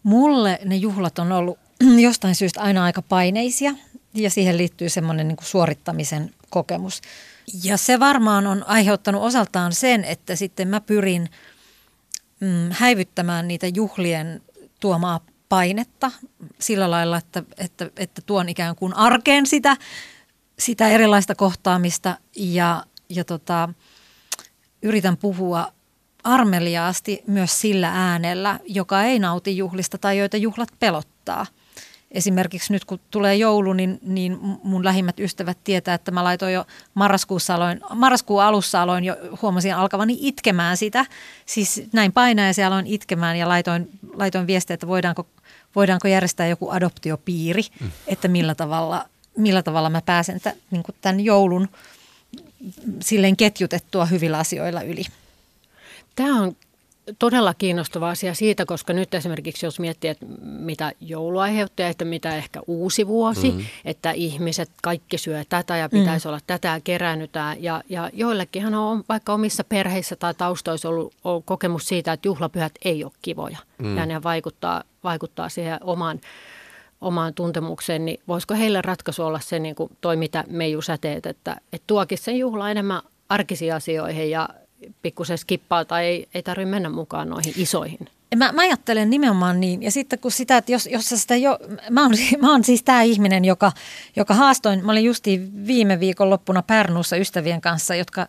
[0.02, 1.58] Mulle ne juhlat on ollut
[2.08, 3.74] jostain syystä aina aika paineisia
[4.14, 7.00] ja siihen liittyy semmoinen niin suorittamisen kokemus.
[7.64, 11.28] Ja se varmaan on aiheuttanut osaltaan sen, että sitten mä pyrin
[12.40, 14.42] mm, häivyttämään niitä juhlien
[14.80, 16.10] tuomaa painetta
[16.58, 19.76] sillä lailla, että, että, että tuon ikään kuin arkeen sitä,
[20.58, 23.68] sitä erilaista kohtaamista ja, ja tota,
[24.82, 25.72] yritän puhua
[26.24, 31.46] armeliaasti myös sillä äänellä, joka ei nauti juhlista tai joita juhlat pelottaa–
[32.12, 36.66] esimerkiksi nyt kun tulee joulu, niin, niin mun lähimmät ystävät tietää, että mä laitoin jo
[36.94, 41.06] marraskuussa aloin, marraskuun alussa aloin jo, huomasin alkavani itkemään sitä.
[41.46, 45.26] Siis näin painajaisia aloin itkemään ja laitoin, laitoin viestiä, että voidaanko,
[45.76, 47.90] voidaanko järjestää joku adoptiopiiri, mm.
[48.06, 51.68] että millä tavalla, millä tavalla mä pääsen t- niin tämän joulun
[53.00, 55.04] silleen ketjutettua hyvillä asioilla yli.
[56.16, 56.56] Tämä on
[57.18, 62.36] todella kiinnostava asia siitä, koska nyt esimerkiksi jos miettii, että mitä joulu aiheuttaa, että mitä
[62.36, 63.66] ehkä uusi vuosi, mm-hmm.
[63.84, 66.28] että ihmiset kaikki syö tätä ja pitäisi mm.
[66.28, 67.62] olla tätä ja keräännytään.
[67.62, 72.72] Ja, ja joillekinhan on vaikka omissa perheissä tai taustoissa ollut, ollut kokemus siitä, että juhlapyhät
[72.84, 73.96] ei ole kivoja mm.
[73.96, 76.20] ja ne vaikuttaa, vaikuttaa siihen omaan
[77.00, 81.26] omaan tuntemukseen, niin voisiko heille ratkaisu olla se niin kuin toi, mitä Meiju sä teet,
[81.26, 84.48] että, että tuokin sen juhla enemmän arkisiin asioihin ja
[85.02, 87.98] pikkusen skippaa tai ei, ei tarvitse mennä mukaan noihin isoihin?
[88.36, 89.82] Mä, mä ajattelen nimenomaan niin.
[89.82, 91.58] Ja sitten kun sitä, että jos, jos sitä jo,
[91.90, 93.72] mä oon, mä oon siis tämä ihminen, joka,
[94.16, 98.26] joka haastoin, mä olin justiin viime viikon loppuna Pärnuussa ystävien kanssa, jotka,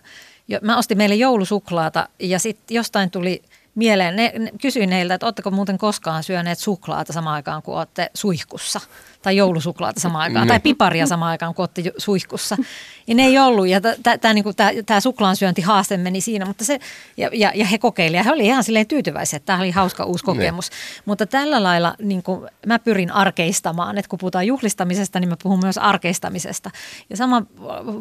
[0.48, 3.42] jo, mä ostin meille joulusuklaata ja sitten jostain tuli
[3.76, 8.12] mieleen, ne, ne, kysyin heiltä, että oletteko muuten koskaan syöneet suklaata samaan aikaan kuin olette
[8.14, 8.80] suihkussa
[9.24, 12.58] tai joulusuklaata samaan aikaan, tai piparia samaan aikaan, kun suihkussa.
[13.08, 13.82] Ja ne ei ollut, ja
[14.22, 14.52] tämä niinku,
[15.00, 16.80] suklaansyöntihaaste meni siinä, mutta se,
[17.18, 20.04] ja, ja, ja he kokeilivat, ja he olivat ihan silleen tyytyväisiä, että tämä oli hauska
[20.04, 20.70] uusi kokemus.
[20.70, 20.76] Ne.
[21.06, 25.60] Mutta tällä lailla niin kuin, mä pyrin arkeistamaan, että kun puhutaan juhlistamisesta, niin mä puhun
[25.64, 26.72] myös arkeistamisesta.
[27.10, 27.44] Ja sama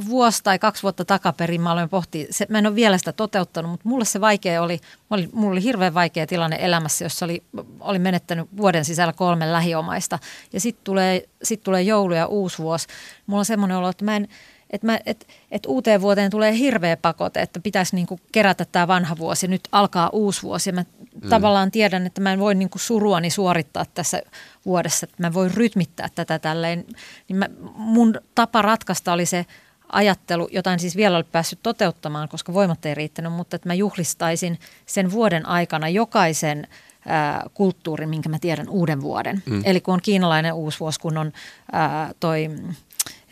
[0.08, 3.70] vuosi tai kaksi vuotta takaperin mä olen pohti, se, mä en ole vielä sitä toteuttanut,
[3.70, 4.80] mutta mulle se vaikea oli,
[5.10, 7.42] oli mulla oli hirveän vaikea tilanne elämässä, jossa oli,
[7.80, 10.18] oli menettänyt vuoden sisällä kolme lähiomaista,
[10.52, 12.86] ja sitten tulee tulee, sit tulee joulu ja uusi vuosi.
[13.26, 14.28] Mulla on semmoinen olo, että mä en,
[14.70, 18.88] että, mä, että, että uuteen vuoteen tulee hirveä pakote, että pitäisi niin kuin kerätä tämä
[18.88, 20.70] vanha vuosi ja nyt alkaa uusi vuosi.
[20.70, 20.84] Ja mä
[21.22, 21.28] mm.
[21.28, 24.22] tavallaan tiedän, että mä en voi niin kuin suruani suorittaa tässä
[24.66, 26.84] vuodessa, että mä voin rytmittää tätä tälleen.
[27.28, 29.46] Niin mä, mun tapa ratkaista oli se
[29.92, 33.74] ajattelu, jota en siis vielä ole päässyt toteuttamaan, koska voimat ei riittänyt, mutta että mä
[33.74, 36.66] juhlistaisin sen vuoden aikana jokaisen–
[37.06, 39.42] ää, kulttuurin, minkä mä tiedän uuden vuoden.
[39.46, 39.62] Mm.
[39.64, 41.32] Eli kun on kiinalainen vuosi, kun on
[41.72, 42.50] ää, toi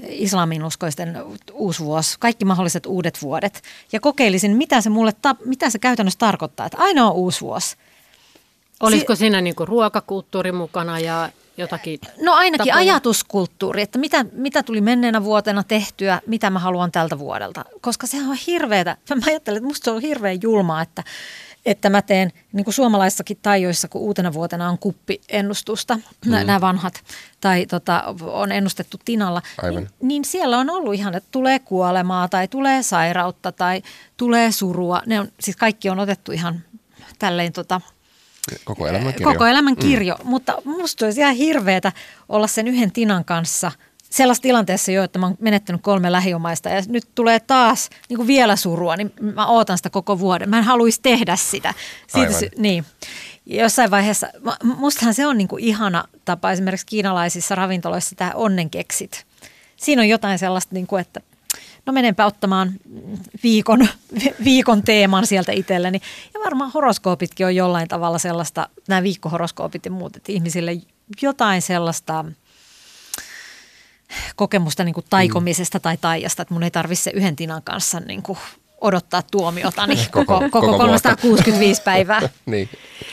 [0.09, 1.17] islaminuskoisten
[1.81, 3.63] vuosi, kaikki mahdolliset uudet vuodet.
[3.93, 7.77] Ja kokeilisin, mitä se mulle, ta- mitä se käytännössä tarkoittaa, että aina on vuosi.
[8.81, 12.93] Olisiko si- siinä niinku ruokakulttuuri mukana ja jotakin No ainakin tapoja?
[12.93, 17.65] ajatuskulttuuri, että mitä, mitä tuli menneenä vuotena tehtyä, mitä mä haluan tältä vuodelta.
[17.81, 18.97] Koska sehän on hirveetä.
[19.15, 21.05] Mä ajattelen, että musta se on hirveän julmaa, että
[21.67, 26.31] että mä teen niin kuin suomalaissakin tajoissa, kun uutena vuotena on kuppiennustusta, mm.
[26.31, 26.95] nämä vanhat,
[27.41, 32.49] tai tota, on ennustettu Tinalla, niin, niin siellä on ollut ihan, että tulee kuolemaa tai
[32.49, 33.83] tulee sairautta tai
[34.17, 35.03] tulee surua.
[35.07, 36.61] Ne on, siis kaikki on otettu ihan
[37.19, 37.81] tälleen tota,
[38.65, 39.33] Koko elämän kirjo.
[39.33, 40.29] Koko elämän kirjo, mm.
[40.29, 41.93] mutta musta olisi ihan hirveetä
[42.29, 43.73] olla sen yhden Tinan kanssa–
[44.11, 48.27] sellaisessa tilanteessa jo, että mä oon menettänyt kolme lähiomaista ja nyt tulee taas niin kuin
[48.27, 50.51] vielä surua, niin mä ootan sitä koko vuoden.
[50.51, 51.75] Mä en haluaisi tehdä sitä.
[52.07, 52.85] Siitä, sy- niin.
[53.47, 54.29] Jossain vaiheessa,
[54.63, 59.27] mustahan se on niin kuin ihana tapa esimerkiksi kiinalaisissa ravintoloissa tämä onnenkeksit.
[59.77, 61.21] Siinä on jotain sellaista, niin kuin, että
[61.87, 62.73] no menenpä ottamaan
[63.43, 63.89] viikon,
[64.45, 66.01] viikon teeman sieltä itselleni.
[66.35, 70.77] Ja varmaan horoskoopitkin on jollain tavalla sellaista, nämä viikkohoroskoopit ja muut, että ihmisille
[71.23, 72.25] jotain sellaista–
[74.37, 75.83] kokemusta niin kuin taikomisesta mm.
[75.83, 78.39] tai taijasta, että mun ei tarvitse se yhden tinan kanssa niin kuin
[78.81, 82.21] odottaa tuomiota niin koko, koko, koko 365 päivää.
[82.47, 82.69] niin.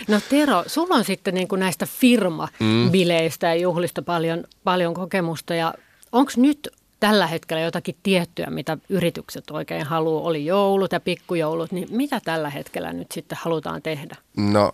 [0.08, 3.52] No Tero, sulla on sitten niin kuin näistä firmabileistä mm.
[3.52, 5.74] ja juhlista paljon, paljon kokemusta ja
[6.12, 11.88] onko nyt tällä hetkellä jotakin tiettyä, mitä yritykset oikein haluaa, oli joulut ja pikkujoulut, niin
[11.92, 14.16] mitä tällä hetkellä nyt sitten halutaan tehdä?
[14.38, 14.72] No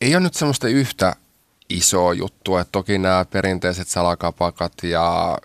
[0.00, 1.16] ei ole nyt semmoista yhtä
[1.76, 2.56] iso juttu.
[2.56, 5.38] että toki nämä perinteiset salakapakat ja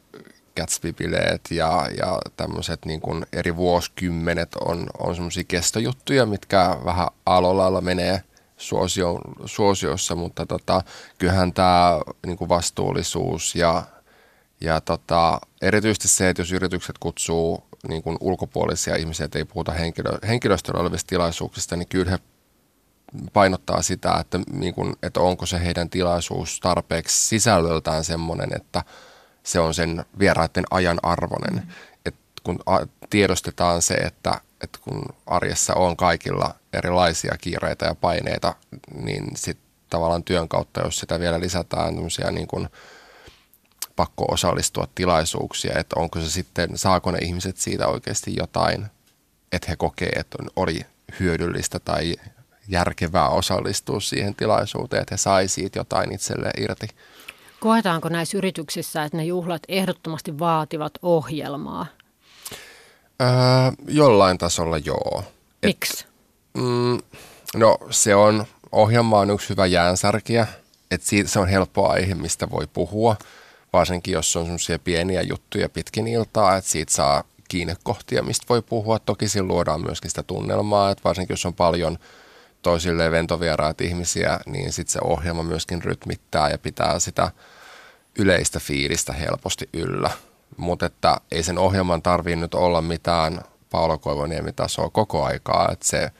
[0.59, 3.01] Gatsby-bileet ja, ja tämmöiset niin
[3.33, 8.23] eri vuosikymmenet on, on semmoisia kestojuttuja, mitkä vähän alolailla menee
[8.57, 10.81] suosio, suosiossa, mutta tota,
[11.17, 13.83] kyllähän tämä niin vastuullisuus ja,
[14.61, 20.17] ja tota, erityisesti se, että jos yritykset kutsuu niin ulkopuolisia ihmisiä, että ei puhuta henkilö,
[20.27, 22.19] henkilöstöllä olevista tilaisuuksista, niin kyllä he
[23.33, 28.83] painottaa sitä, että, niin kuin, että onko se heidän tilaisuus tarpeeksi sisällöltään semmoinen, että
[29.43, 31.53] se on sen vieraiden ajan arvoinen.
[31.53, 31.71] Mm.
[32.05, 32.59] Et kun
[33.09, 38.55] tiedostetaan se, että, että kun arjessa on kaikilla erilaisia kiireitä ja paineita,
[38.93, 41.95] niin sitten tavallaan työn kautta, jos sitä vielä lisätään
[42.31, 42.69] niin kuin
[43.95, 48.85] pakko osallistua tilaisuuksia, että onko se sitten, saako ne ihmiset siitä oikeasti jotain,
[49.51, 50.85] että he kokee, että oli
[51.19, 52.15] hyödyllistä tai
[52.69, 56.87] järkevää osallistua siihen tilaisuuteen, että he sai siitä jotain itselleen irti.
[57.59, 61.85] Koetaanko näissä yrityksissä, että ne juhlat ehdottomasti vaativat ohjelmaa?
[63.21, 63.27] Öö,
[63.87, 65.23] jollain tasolla joo.
[65.65, 66.05] Miksi?
[66.53, 66.99] Mm,
[67.55, 70.47] no se on, ohjelma on yksi hyvä jäänsärkiä,
[70.91, 73.15] että siitä, se on helppo aihe, mistä voi puhua,
[73.73, 78.99] varsinkin jos on sellaisia pieniä juttuja pitkin iltaa, että siitä saa kiinnekohtia, mistä voi puhua.
[78.99, 81.97] Toki siinä luodaan myöskin sitä tunnelmaa, että varsinkin jos on paljon–
[82.61, 87.31] toisille ventovieraat ihmisiä, niin sitten se ohjelma myöskin rytmittää ja pitää sitä
[88.19, 90.09] yleistä fiilistä helposti yllä.
[90.57, 95.87] Mutta että ei sen ohjelman tarvii nyt olla mitään Paolo Koivoniemi tasoa koko aikaa, että
[95.87, 96.11] se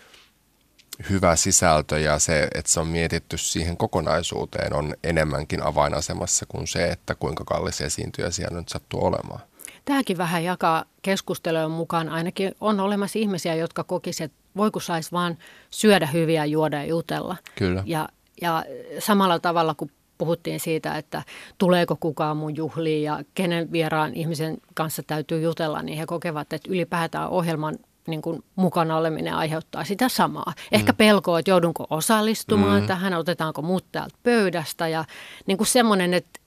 [1.09, 6.87] hyvä sisältö ja se, että se on mietitty siihen kokonaisuuteen on enemmänkin avainasemassa kuin se,
[6.87, 9.39] että kuinka kallis esiintyjä siellä nyt sattuu olemaan.
[9.85, 12.09] Tämäkin vähän jakaa keskustelujen mukaan.
[12.09, 15.37] Ainakin on olemassa ihmisiä, jotka kokisivat, voi kun saisi vaan
[15.69, 17.35] syödä hyviä, juoda ja jutella.
[17.55, 17.83] Kyllä.
[17.85, 18.09] Ja,
[18.41, 18.65] ja
[18.99, 21.23] samalla tavalla kuin puhuttiin siitä, että
[21.57, 26.71] tuleeko kukaan mun juhliin ja kenen vieraan ihmisen kanssa täytyy jutella, niin he kokevat, että
[26.71, 27.75] ylipäätään ohjelman
[28.07, 30.53] niin kuin mukana oleminen aiheuttaa sitä samaa.
[30.71, 30.95] Ehkä mm.
[30.95, 32.87] pelkoa, että joudunko osallistumaan mm.
[32.87, 35.05] tähän, otetaanko muut täältä pöydästä ja
[35.45, 36.39] niin kuin semmoinen, että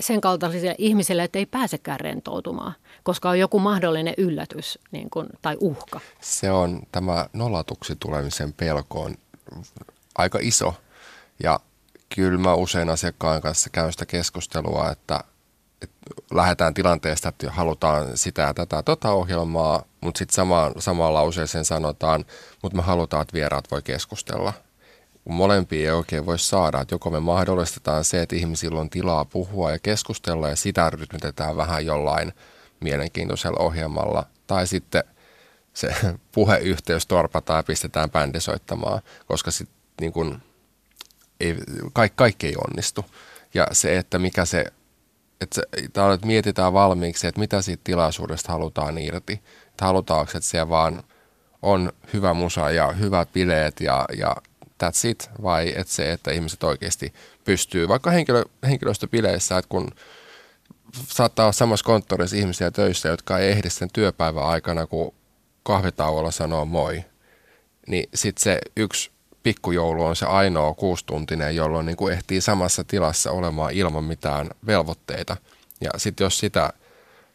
[0.00, 5.56] sen kaltaisille ihmisille, että ei pääsekään rentoutumaan, koska on joku mahdollinen yllätys niin kuin, tai
[5.60, 6.00] uhka.
[6.20, 9.14] Se on tämä nollatuksi tulemisen pelko on
[10.18, 10.74] aika iso
[11.42, 11.60] ja
[12.14, 15.24] kyllä mä usein asiakkaan kanssa käyn sitä keskustelua, että,
[15.82, 15.96] että
[16.30, 22.24] lähdetään tilanteesta, että halutaan sitä ja tätä tota ohjelmaa, mutta sitten sama, samaan lauseeseen sanotaan,
[22.62, 24.52] mutta me halutaan, että vieraat voi keskustella.
[25.28, 29.70] Molempia ei oikein voi saada, että joko me mahdollistetaan se, että ihmisillä on tilaa puhua
[29.70, 32.32] ja keskustella ja sitä rytmitetään vähän jollain
[32.80, 35.04] mielenkiintoisella ohjelmalla, tai sitten
[35.74, 35.94] se
[36.34, 40.42] puheyhteys torpataan ja pistetään bändi soittamaan, koska sitten niin kun,
[41.40, 41.56] ei,
[41.92, 43.04] kaikki, kaikki ei onnistu.
[43.54, 44.64] Ja se, että mikä se,
[45.40, 45.62] että, se,
[46.14, 49.32] että mietitään valmiiksi, että mitä siitä tilaisuudesta halutaan irti.
[49.66, 51.02] Että halutaanko, että siellä vaan
[51.62, 54.36] on hyvä musa ja hyvät bileet ja, ja
[54.84, 57.12] that's it, vai että se, että ihmiset oikeasti
[57.44, 59.90] pystyy, vaikka henkilö, henkilöstöbileissä, että kun
[60.92, 65.14] saattaa olla samassa konttorissa ihmisiä töissä, jotka ei ehdi sen työpäivän aikana, kun
[65.62, 67.04] kahvitauolla sanoo moi,
[67.86, 69.10] niin sitten se yksi
[69.42, 75.36] pikkujoulu on se ainoa kuustuntinen, jolloin niin kuin ehtii samassa tilassa olemaan ilman mitään velvoitteita.
[75.80, 76.72] Ja sitten jos sitä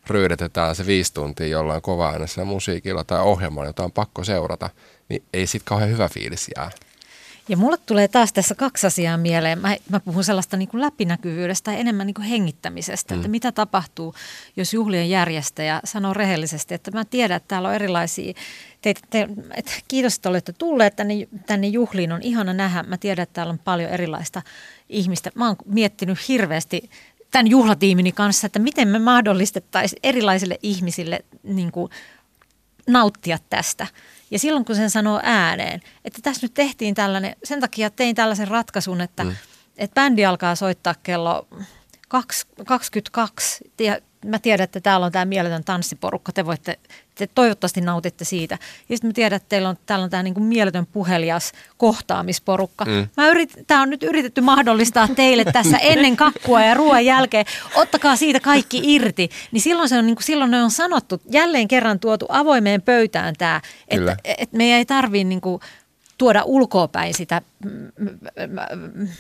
[0.08, 2.14] ryydetetään se viisi tuntia jollain kova
[2.46, 4.70] musiikilla tai ohjelmalla, jota on pakko seurata,
[5.10, 6.72] niin ei sitten kauhean hyvä fiilis jää.
[7.50, 9.60] Ja mulle tulee taas tässä kaksi asiaa mieleen.
[9.60, 13.20] Mä, mä puhun sellaista niin kuin läpinäkyvyydestä ja enemmän niin kuin hengittämisestä, mm.
[13.20, 14.16] että mitä tapahtuu,
[14.56, 18.34] jos juhlien järjestäjä sanoo rehellisesti, että mä tiedän, että täällä on erilaisia,
[18.82, 22.84] te, te, et, kiitos, että olette tulleet tänne, tänne juhliin, on ihana nähdä.
[22.84, 24.42] Mä tiedän, että täällä on paljon erilaista
[24.90, 25.32] ihmistä.
[25.36, 26.90] Mä oon miettinyt hirveästi
[27.32, 31.92] tämän juhlatiimini kanssa, että miten me mahdollistettaisiin erilaisille ihmisille niin kuin,
[32.88, 33.88] nauttia tästä.
[34.36, 38.48] Ja silloin kun sen sanoo ääneen, että tässä nyt tehtiin tällainen, sen takia tein tällaisen
[38.48, 39.36] ratkaisun, että, mm.
[39.78, 41.48] että bändi alkaa soittaa kello
[42.66, 46.80] 22 ja mä tiedän, että täällä on tämä mieletön tanssiporukka, te voitte,
[47.16, 48.58] te toivottavasti nautitte siitä.
[48.90, 52.86] Ja sitten mä tiedän, että teillä on, täällä on tämä niinku mieletön puhelias kohtaamisporukka.
[52.86, 53.08] Mm.
[53.18, 57.46] Mä yrit, tämä on nyt yritetty mahdollistaa teille tässä ennen kakkua ja ruoan jälkeen.
[57.76, 59.30] Ottakaa siitä kaikki irti.
[59.52, 63.62] Niin silloin, se on, niinku, silloin ne on sanottu, jälleen kerran tuotu avoimeen pöytään tämä,
[63.88, 65.60] että et meidän ei tarvitse niinku,
[66.18, 67.42] tuoda ulkoopäin sitä,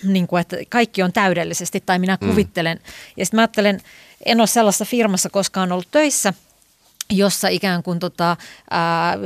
[0.04, 2.30] niin kuin, että kaikki on täydellisesti tai minä mm.
[2.30, 2.78] kuvittelen.
[2.78, 2.84] Mm.
[3.18, 3.80] Ja sitten mä ajattelen,
[4.26, 6.34] en ole sellaisessa firmassa koskaan ollut töissä,
[7.10, 8.38] jossa ikään kuin tota,
[8.70, 9.18] ää,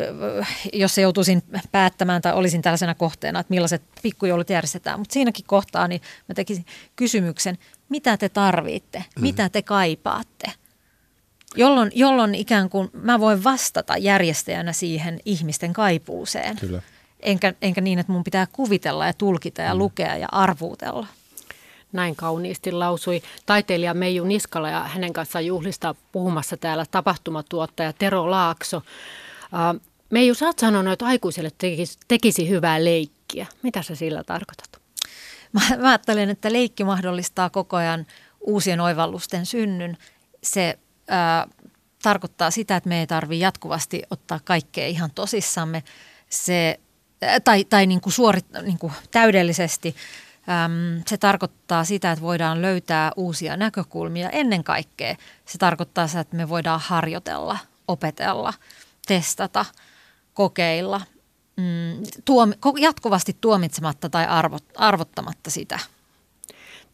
[0.74, 5.00] jossa joutuisin päättämään tai olisin tällaisena kohteena, että millaiset pikkujoulut järjestetään.
[5.00, 6.66] Mutta siinäkin kohtaa niin mä tekisin
[6.96, 7.58] kysymyksen,
[7.90, 9.22] mitä te tarvitte, mm.
[9.22, 10.52] mitä te kaipaatte.
[11.56, 16.58] Jolloin, jolloin ikään kuin mä voin vastata järjestäjänä siihen ihmisten kaipuuseen.
[16.58, 16.82] Kyllä.
[17.20, 19.78] Enkä, enkä niin, että mun pitää kuvitella ja tulkita ja mm.
[19.78, 21.08] lukea ja arvuutella.
[21.92, 28.82] Näin kauniisti lausui taiteilija Meiju Niskala ja hänen kanssaan juhlista puhumassa täällä tapahtumatuottaja Tero Laakso.
[30.10, 33.48] Meiju, sä oot sanonut, että aikuiselle tekisi, tekisi hyvää leikkiä.
[33.64, 34.82] Mitä sä sillä tarkoitat?
[35.54, 38.06] Mä, mä ajattelen, että leikki mahdollistaa koko ajan
[38.40, 39.98] uusien oivallusten synnyn.
[40.44, 41.48] Se ää,
[42.04, 45.84] tarkoittaa sitä, että me ei tarvitse jatkuvasti ottaa kaikkea ihan tosissamme.
[46.30, 46.80] Se,
[47.22, 49.96] ää, tai tai niin kuin suorit, niin kuin täydellisesti–
[51.08, 54.30] se tarkoittaa sitä, että voidaan löytää uusia näkökulmia.
[54.30, 58.54] Ennen kaikkea se tarkoittaa sitä, että me voidaan harjoitella, opetella,
[59.08, 59.66] testata,
[60.34, 61.02] kokeilla,
[61.58, 65.80] mm, tuomi, jatkuvasti tuomitsematta tai arvot, arvottamatta sitä.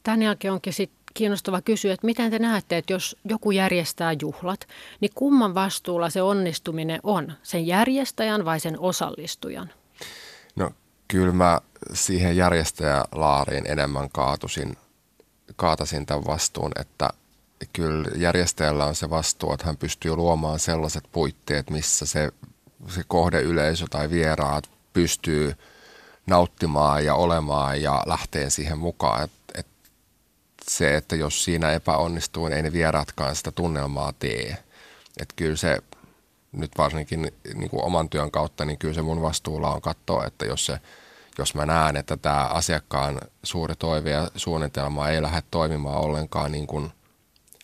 [0.04, 4.68] Tämän jälkeen onkin sitten kiinnostava kysyä, että miten te näette, että jos joku järjestää juhlat,
[5.00, 7.34] niin kumman vastuulla se onnistuminen on?
[7.44, 9.70] Sen järjestäjän vai sen osallistujan?
[10.56, 10.72] No
[11.08, 11.60] kyllä mä
[11.94, 14.78] siihen järjestäjälaariin enemmän kaatusin,
[15.56, 17.10] kaatasin tämän vastuun, että
[17.74, 22.32] kyllä järjestäjällä on se vastuu, että hän pystyy luomaan sellaiset puitteet, missä se,
[22.88, 25.56] se kohdeyleisö tai vieraat pystyy
[26.28, 29.24] nauttimaan ja olemaan ja lähteen siihen mukaan.
[29.24, 29.68] Et, et
[30.70, 34.58] se, että jos siinä epäonnistuu, niin ei ne vieraatkaan sitä tunnelmaa tee.
[35.20, 35.80] Et kyllä se
[36.52, 40.46] nyt varsinkin niin kuin oman työn kautta, niin kyllä se mun vastuulla on katsoa, että
[40.46, 40.80] jos se
[41.38, 46.68] jos mä näen, että tämä asiakkaan suuri toive ja suunnitelma ei lähde toimimaan ollenkaan niin
[46.68, 46.92] kuin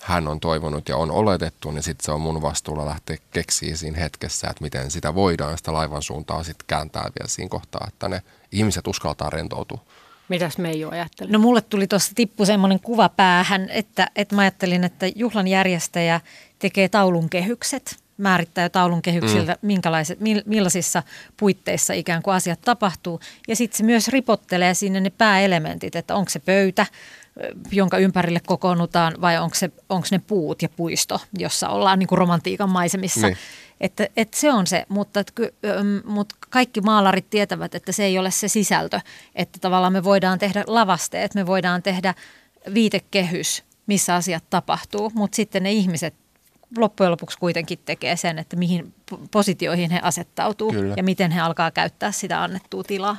[0.01, 3.99] hän on toivonut ja on oletettu, niin sitten se on mun vastuulla lähteä keksiä siinä
[3.99, 8.21] hetkessä, että miten sitä voidaan sitä laivan suuntaa sitten kääntää vielä siinä kohtaa, että ne
[8.51, 9.79] ihmiset uskaltaa rentoutua.
[10.29, 11.31] Mitäs Meiju ajattelee?
[11.31, 16.21] No mulle tuli tuossa tippu semmoinen kuva päähän, että, että mä ajattelin, että juhlan järjestäjä
[16.59, 19.67] tekee taulun kehykset, määrittää jo taulun kehyksiltä, mm.
[19.67, 21.03] minkälaiset, millaisissa
[21.37, 23.19] puitteissa ikään kuin asiat tapahtuu.
[23.47, 26.85] Ja sitten se myös ripottelee sinne ne pääelementit, että onko se pöytä,
[27.71, 32.17] jonka ympärille kokoonnutaan vai onko, se, onko ne puut ja puisto, jossa ollaan niin kuin
[32.17, 33.27] romantiikan maisemissa.
[33.27, 33.37] Niin.
[33.81, 35.33] Että, että se on se, mutta, että,
[36.05, 38.99] mutta kaikki maalarit tietävät, että se ei ole se sisältö.
[39.35, 42.13] Että tavallaan me voidaan tehdä lavasteet, me voidaan tehdä
[42.73, 46.13] viitekehys, missä asiat tapahtuu, mutta sitten ne ihmiset
[46.77, 48.93] loppujen lopuksi kuitenkin tekee sen, että mihin
[49.31, 50.93] positioihin he asettautuu Kyllä.
[50.97, 53.17] ja miten he alkaa käyttää sitä annettua tilaa.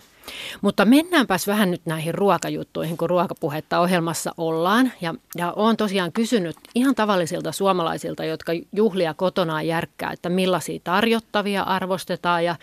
[0.60, 4.92] Mutta mennäänpäs vähän nyt näihin ruokajuttuihin, kun ruokapuhetta ohjelmassa ollaan.
[5.00, 11.62] Ja, ja olen tosiaan kysynyt ihan tavallisilta suomalaisilta, jotka juhlia kotonaan järkkää, että millaisia tarjottavia
[11.62, 12.44] arvostetaan.
[12.44, 12.56] Ja,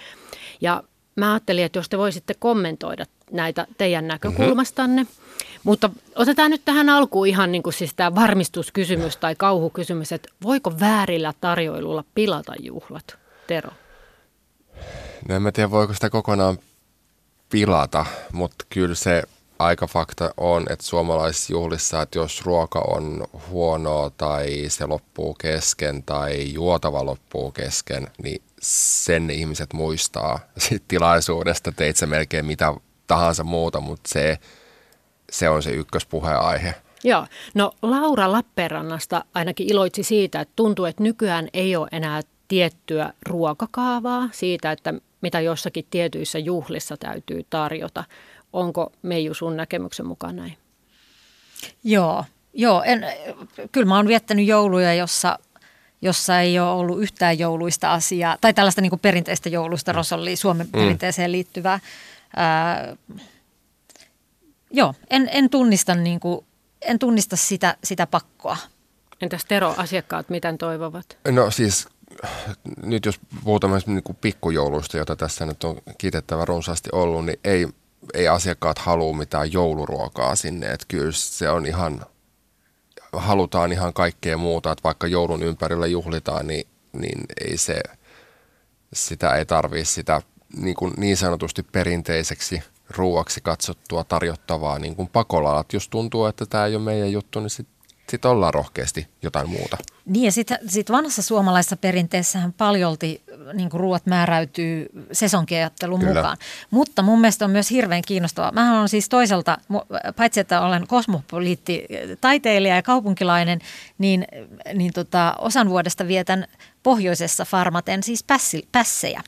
[0.61, 0.83] ja
[1.15, 5.03] mä ajattelin, että jos te voisitte kommentoida näitä teidän näkökulmastanne.
[5.03, 5.19] Mm-hmm.
[5.63, 10.79] Mutta otetaan nyt tähän alkuun ihan niin kuin siis tämä varmistuskysymys tai kauhukysymys, että voiko
[10.79, 13.17] väärillä tarjoilulla pilata juhlat?
[13.47, 13.69] Tero.
[15.27, 16.57] No en mä tiedä, voiko sitä kokonaan
[17.49, 19.23] pilata, mutta kyllä se
[19.59, 26.53] aika fakta on, että suomalaisjuhlissa, että jos ruoka on huonoa tai se loppuu kesken tai
[26.53, 32.73] juotava loppuu kesken, niin sen ihmiset muistaa sit tilaisuudesta, teit se melkein mitä
[33.09, 34.37] tahansa muuta, mutta se,
[35.31, 36.75] se on se ykköspuheenaihe.
[37.03, 43.13] Joo, no Laura Lappeenrannasta ainakin iloitsi siitä, että tuntuu, että nykyään ei ole enää tiettyä
[43.25, 48.03] ruokakaavaa siitä, että mitä jossakin tietyissä juhlissa täytyy tarjota.
[48.53, 50.57] Onko Meiju sun näkemyksen mukaan näin?
[51.83, 53.05] Joo, joo en,
[53.71, 55.39] kyllä mä oon viettänyt jouluja, jossa,
[56.01, 60.67] jossa ei ole ollut yhtään jouluista asiaa, tai tällaista niin kuin perinteistä jouluista, Rosolli Suomen
[60.67, 60.71] mm.
[60.71, 61.79] perinteeseen liittyvää.
[62.35, 62.95] Ää,
[64.71, 66.45] joo, en, en, tunnista, niin kuin,
[66.81, 68.57] en tunnista sitä, sitä pakkoa.
[69.21, 71.17] Entäs Tero, asiakkaat miten toivovat?
[71.31, 71.87] No siis
[72.83, 77.67] nyt jos puhutaan niin kuin pikkujouluista, jota tässä nyt on kiitettävä runsaasti ollut, niin ei,
[78.13, 80.67] ei asiakkaat halua mitään jouluruokaa sinne.
[80.67, 82.05] Että kyllä se on ihan,
[83.13, 87.81] halutaan ihan kaikkea muuta, että vaikka joulun ympärillä juhlitaan, niin, niin ei se,
[88.93, 90.21] sitä ei tarvii sitä
[90.57, 95.59] niin, kuin niin sanotusti perinteiseksi ruuaksi katsottua tarjottavaa niin kuin pakolla.
[95.59, 97.78] Että jos tuntuu, että tämä ei ole meidän juttu, niin sitten
[98.09, 99.77] sitten ollaan rohkeasti jotain muuta.
[100.05, 103.21] Niin ja sitten sit vanhassa suomalaisessa perinteessähän paljolti
[103.53, 106.37] niin ruuat määräytyy sesonkiajattelun mukaan.
[106.71, 108.51] Mutta mun mielestä on myös hirveän kiinnostavaa.
[108.51, 109.57] Mä olen siis toisaalta,
[110.15, 111.85] paitsi että olen kosmopoliitti,
[112.21, 113.59] taiteilija ja kaupunkilainen,
[113.97, 114.27] niin,
[114.73, 116.47] niin tota, osan vuodesta vietän
[116.83, 119.21] pohjoisessa farmaten siis pässi, pässejä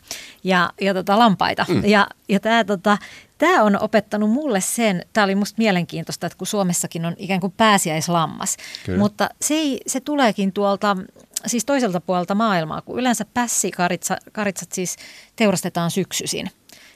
[0.43, 1.65] ja, ja tota, lampaita.
[1.67, 1.85] Mm.
[1.85, 2.97] Ja, ja tämä tota,
[3.41, 7.53] Tämä on opettanut mulle sen, tämä oli musta mielenkiintoista, että kun Suomessakin on ikään kuin
[7.57, 8.99] pääsiäislammas, Kyllä.
[8.99, 10.97] mutta se, ei, se tuleekin tuolta
[11.45, 14.95] siis toiselta puolelta maailmaa, kun yleensä pässikaritsat siis
[15.35, 16.51] teurastetaan syksyisin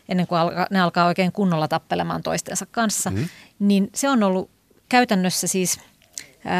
[0.10, 3.30] ennen kuin alka, ne alkaa oikein kunnolla tappelemaan toistensa kanssa, mm.
[3.60, 4.50] niin se on ollut
[4.90, 5.80] käytännössä siis–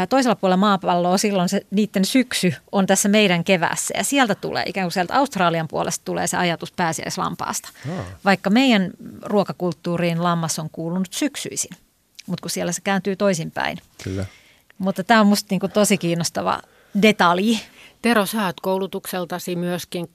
[0.10, 4.86] toisella puolella maapalloa silloin se niiden syksy on tässä meidän kevässä ja sieltä tulee, ikään
[4.86, 7.70] kuin sieltä Australian puolesta tulee se ajatus pääsiäislampaasta.
[7.90, 8.06] Oh.
[8.26, 11.78] Vaikka meidän ruokakulttuuriin lammas on kuulunut syksyisin,
[12.28, 13.78] mutta kun siellä se kääntyy toisinpäin.
[14.04, 14.26] Kyllä.
[14.78, 16.62] Mutta tämä on musta niinku tosi kiinnostava
[17.02, 17.60] detalji.
[18.02, 20.10] Tero, sä oot koulutukseltasi myöskin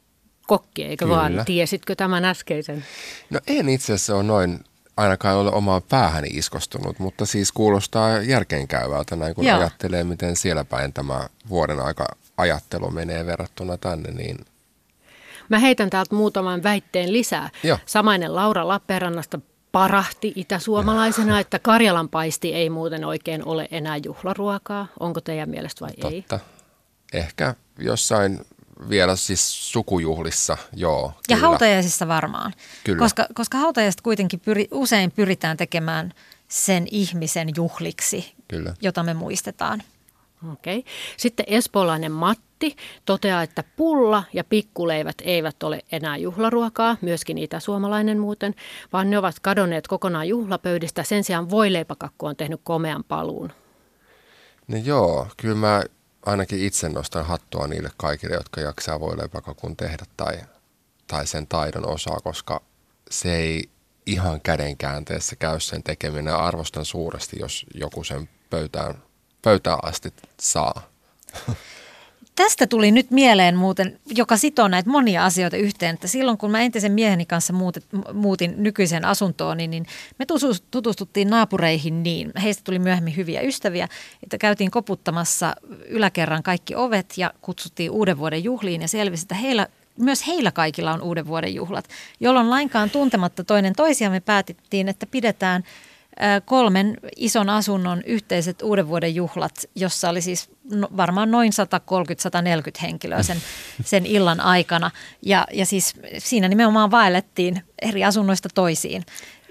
[0.46, 1.16] kokki, eikö Kyllä.
[1.16, 1.42] vaan?
[1.44, 2.84] Tiesitkö tämän äskeisen?
[3.30, 4.60] No en itse asiassa ole noin
[5.00, 9.58] ainakaan ole omaan päähäni iskostunut, mutta siis kuulostaa järkeenkäyvältä näin kun Joo.
[9.58, 14.36] ajattelee, miten siellä päin tämä vuoden aika ajattelu menee verrattuna tänne, niin
[15.48, 17.50] Mä heitän täältä muutaman väitteen lisää.
[17.62, 17.78] Joo.
[17.86, 19.40] Samainen Laura Lappeenrannasta
[19.72, 24.86] parahti itäsuomalaisena, että Karjalan paisti ei muuten oikein ole enää juhlaruokaa.
[25.00, 26.40] Onko teidän mielestä vai Totta.
[27.12, 27.20] ei?
[27.20, 28.40] Ehkä jossain
[28.88, 31.12] vielä siis sukujuhlissa, joo.
[31.28, 31.48] Ja kyllä.
[31.48, 32.52] hautajaisissa varmaan.
[32.84, 32.98] Kyllä.
[32.98, 36.12] Koska, koska hautajaiset kuitenkin pyri, usein pyritään tekemään
[36.48, 38.74] sen ihmisen juhliksi, kyllä.
[38.82, 39.82] jota me muistetaan.
[40.52, 40.78] Okei.
[40.78, 40.92] Okay.
[41.16, 48.54] Sitten espoolainen Matti toteaa, että pulla ja pikkuleivät eivät ole enää juhlaruokaa, myöskin itäsuomalainen muuten,
[48.92, 51.02] vaan ne ovat kadonneet kokonaan juhlapöydistä.
[51.02, 53.52] Sen sijaan voileipäkakku on tehnyt komean paluun.
[54.68, 55.82] No joo, kyllä mä
[56.26, 60.40] ainakin itse nostan hattua niille kaikille, jotka jaksaa voileipäkakun tehdä tai,
[61.06, 62.62] tai sen taidon osaa, koska
[63.10, 63.70] se ei
[64.06, 66.34] ihan kädenkäänteessä käy sen tekeminen.
[66.34, 69.02] Arvostan suuresti, jos joku sen pöytään,
[69.42, 70.82] pöytään asti saa.
[72.40, 76.60] Tästä tuli nyt mieleen muuten, joka sitoo näitä monia asioita yhteen, että silloin kun mä
[76.60, 79.86] entisen mieheni kanssa muutet, muutin nykyiseen asuntoon, niin, niin
[80.18, 80.26] me
[80.70, 83.88] tutustuttiin naapureihin niin, heistä tuli myöhemmin hyviä ystäviä,
[84.22, 85.54] että käytiin koputtamassa
[85.88, 89.66] yläkerran kaikki ovet ja kutsuttiin uuden vuoden juhliin ja selvisi, että heillä
[89.96, 91.88] myös heillä kaikilla on uuden vuoden juhlat,
[92.20, 95.64] jolloin lainkaan tuntematta toinen toisiaan me päätettiin, että pidetään
[96.44, 101.52] kolmen ison asunnon yhteiset uuden vuoden juhlat, jossa oli siis no, varmaan noin
[102.76, 103.36] 130-140 henkilöä sen,
[103.84, 104.90] sen illan aikana.
[105.22, 109.04] Ja, ja siis siinä nimenomaan vaellettiin eri asunnoista toisiin.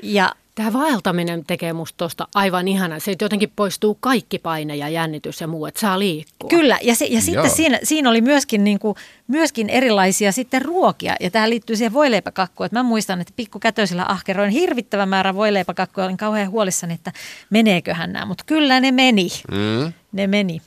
[0.04, 3.00] Ja Tämä vaeltaminen tekee musta tuosta aivan ihana.
[3.00, 6.50] Se jotenkin poistuu kaikki paine ja jännitys ja muu, että saa liikkua.
[6.50, 8.96] Kyllä, ja, se, ja sitten siinä, siinä oli myöskin, niin kuin,
[9.28, 11.16] myöskin erilaisia sitten ruokia.
[11.20, 12.66] Ja tämä liittyy siihen voileipäkakkuun.
[12.66, 16.06] Että mä muistan, että pikkukätöisillä ahkeroin hirvittävä määrä voileipäkakkuja.
[16.06, 17.12] Olin kauhean huolissani, että
[17.50, 18.26] meneeköhän nämä.
[18.26, 19.28] Mutta kyllä ne meni.
[19.52, 19.94] Mm.
[20.12, 20.62] Ne meni.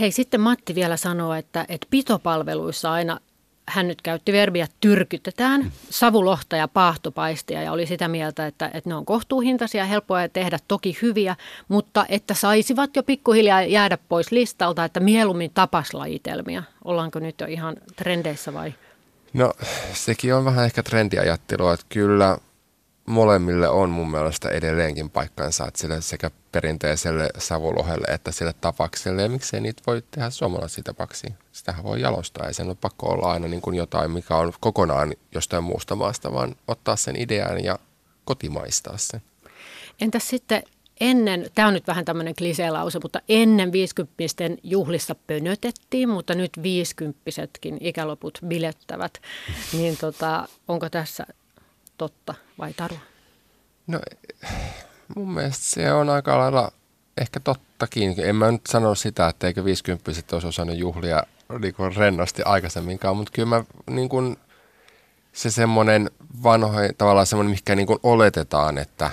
[0.00, 3.20] Hei, sitten Matti vielä sanoo, että, että pitopalveluissa aina
[3.68, 8.94] hän nyt käytti verbiä tyrkytetään savulohta ja paahtopaistia ja oli sitä mieltä, että, että ne
[8.94, 11.36] on kohtuuhintaisia, helppoja tehdä toki hyviä,
[11.68, 16.62] mutta että saisivat jo pikkuhiljaa jäädä pois listalta, että mieluummin tapaslajitelmia.
[16.84, 18.74] Ollaanko nyt jo ihan trendeissä vai?
[19.32, 19.52] No
[19.92, 22.38] sekin on vähän ehkä trendiajattelua, että kyllä
[23.08, 29.22] molemmille on mun mielestä edelleenkin paikkansa, että sille sekä perinteiselle savulohelle että sille tapakselle.
[29.22, 31.26] Ja miksei niitä voi tehdä suomalaisia tapaksi?
[31.52, 32.46] Sitähän voi jalostaa.
[32.46, 36.32] Ei sen ole pakko olla aina niin kuin jotain, mikä on kokonaan jostain muusta maasta,
[36.32, 37.78] vaan ottaa sen idean ja
[38.24, 39.22] kotimaistaa sen.
[40.00, 40.62] Entäs sitten
[41.00, 44.14] ennen, tämä on nyt vähän tämmöinen kliseelause, mutta ennen 50
[44.62, 47.20] juhlissa pönötettiin, mutta nyt 50
[47.80, 49.20] ikäloput bilettävät.
[49.72, 51.26] Niin tota, onko tässä
[51.98, 52.96] totta vai Taru?
[53.86, 54.00] No
[55.16, 56.72] mun mielestä se on aika lailla
[57.20, 58.14] ehkä tottakin.
[58.18, 61.22] En mä nyt sano sitä, että eikö 50 olisi osannut juhlia
[61.58, 64.36] niin rennosti aikaisemminkaan, mutta kyllä mä niin kuin,
[65.32, 66.10] se semmoinen
[66.42, 69.10] vanho, tavallaan semmoinen, mikä niin kuin oletetaan, että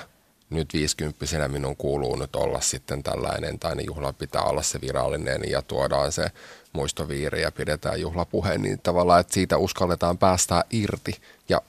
[0.49, 5.41] nyt 50 minun kuuluu nyt olla sitten tällainen, tai niin juhla pitää olla se virallinen
[5.49, 6.31] ja tuodaan se
[6.73, 11.61] muistoviiri ja pidetään juhlapuhe, niin tavallaan, että siitä uskalletaan päästää irti ja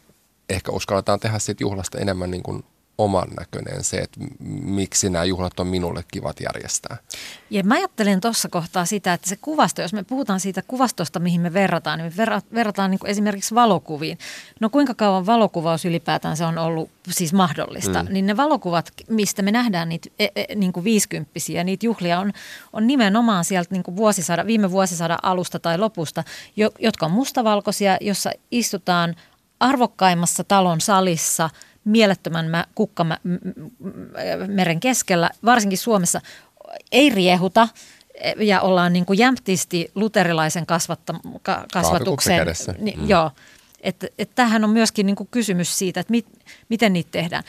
[0.48, 2.64] ehkä uskalletaan tehdä siitä juhlasta enemmän niin kuin
[2.98, 4.20] oman näköinen se, että
[4.62, 6.96] miksi nämä juhlat on minulle kivat järjestää.
[7.50, 11.40] Ja mä ajattelen tuossa kohtaa sitä, että se kuvasto, jos me puhutaan siitä kuvastosta, mihin
[11.40, 14.18] me verrataan, niin me verrataan niin esimerkiksi valokuviin.
[14.60, 18.12] No kuinka kauan valokuvaus ylipäätään se on ollut siis mahdollista, mm.
[18.12, 22.32] niin ne valokuvat, mistä me nähdään niitä e, e, niin kuin viisikymppisiä, niitä juhlia on,
[22.72, 26.24] on nimenomaan sieltä niin kuin vuosisada, viime vuosisadan alusta tai lopusta,
[26.56, 29.16] jo, jotka on mustavalkoisia, jossa istutaan
[29.60, 31.50] arvokkaimmassa talon salissa
[31.84, 36.20] mielettömän kukkameren keskellä, varsinkin Suomessa,
[36.92, 37.68] ei riehuta
[38.38, 41.14] ja ollaan niin kuin jämptisti luterilaisen kasvatta,
[41.72, 42.46] kasvatuksen.
[42.78, 43.08] Niin, mm.
[43.08, 43.30] Joo,
[43.80, 46.26] että et tämähän on myöskin niin kuin kysymys siitä, että mit,
[46.68, 47.44] miten niitä tehdään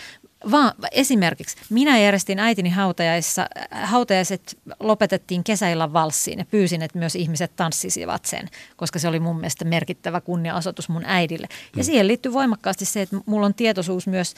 [0.52, 7.56] vaan esimerkiksi minä järjestin äitini hautajaissa, hautajaiset lopetettiin kesäillä valssiin ja pyysin, että myös ihmiset
[7.56, 11.48] tanssisivat sen, koska se oli mun mielestä merkittävä kunniaosoitus mun äidille.
[11.52, 11.84] Ja mm.
[11.84, 14.34] siihen liittyy voimakkaasti se, että mulla on tietoisuus myös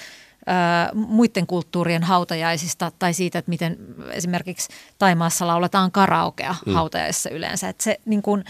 [0.46, 3.78] ää, muiden kulttuurien hautajaisista tai siitä, että miten
[4.12, 6.74] esimerkiksi Taimaassa lauletaan karaokea mm.
[6.74, 7.70] hautajaisissa yleensä.
[7.70, 8.44] Että se niin kuin,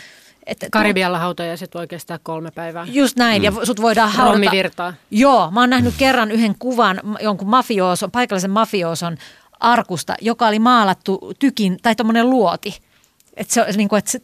[0.49, 2.87] että Karibialla hautajaiset voi kestää kolme päivää.
[2.91, 3.43] Just näin, mm.
[3.43, 4.51] ja sut voidaan haudata.
[4.51, 4.93] virtaa.
[5.11, 9.17] Joo, mä oon nähnyt kerran yhden kuvan jonkun mafiooson, paikallisen mafiooson
[9.59, 12.79] arkusta, joka oli maalattu tykin, tai tuommoinen luoti.
[13.33, 14.21] Että se, niin kuin, että se,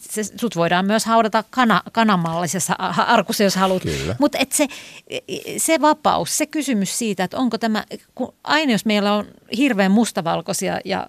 [0.00, 2.74] se, sut voidaan myös haudata kana, kanamallisessa
[3.06, 3.82] arkussa, jos haluat.
[4.18, 4.66] Mutta se,
[5.56, 7.84] se vapaus, se kysymys siitä, että onko tämä,
[8.14, 11.06] kun aina jos meillä on hirveän mustavalkoisia ja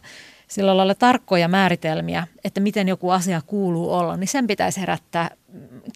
[0.49, 5.29] sillä lailla tarkkoja määritelmiä, että miten joku asia kuuluu olla, niin sen pitäisi herättää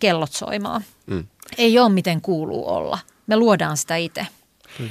[0.02, 0.82] kellot soimaan.
[1.06, 1.28] Mm.
[1.58, 3.00] Ei ole miten kuuluu olla.
[3.28, 4.28] Me luodaan sitä itse.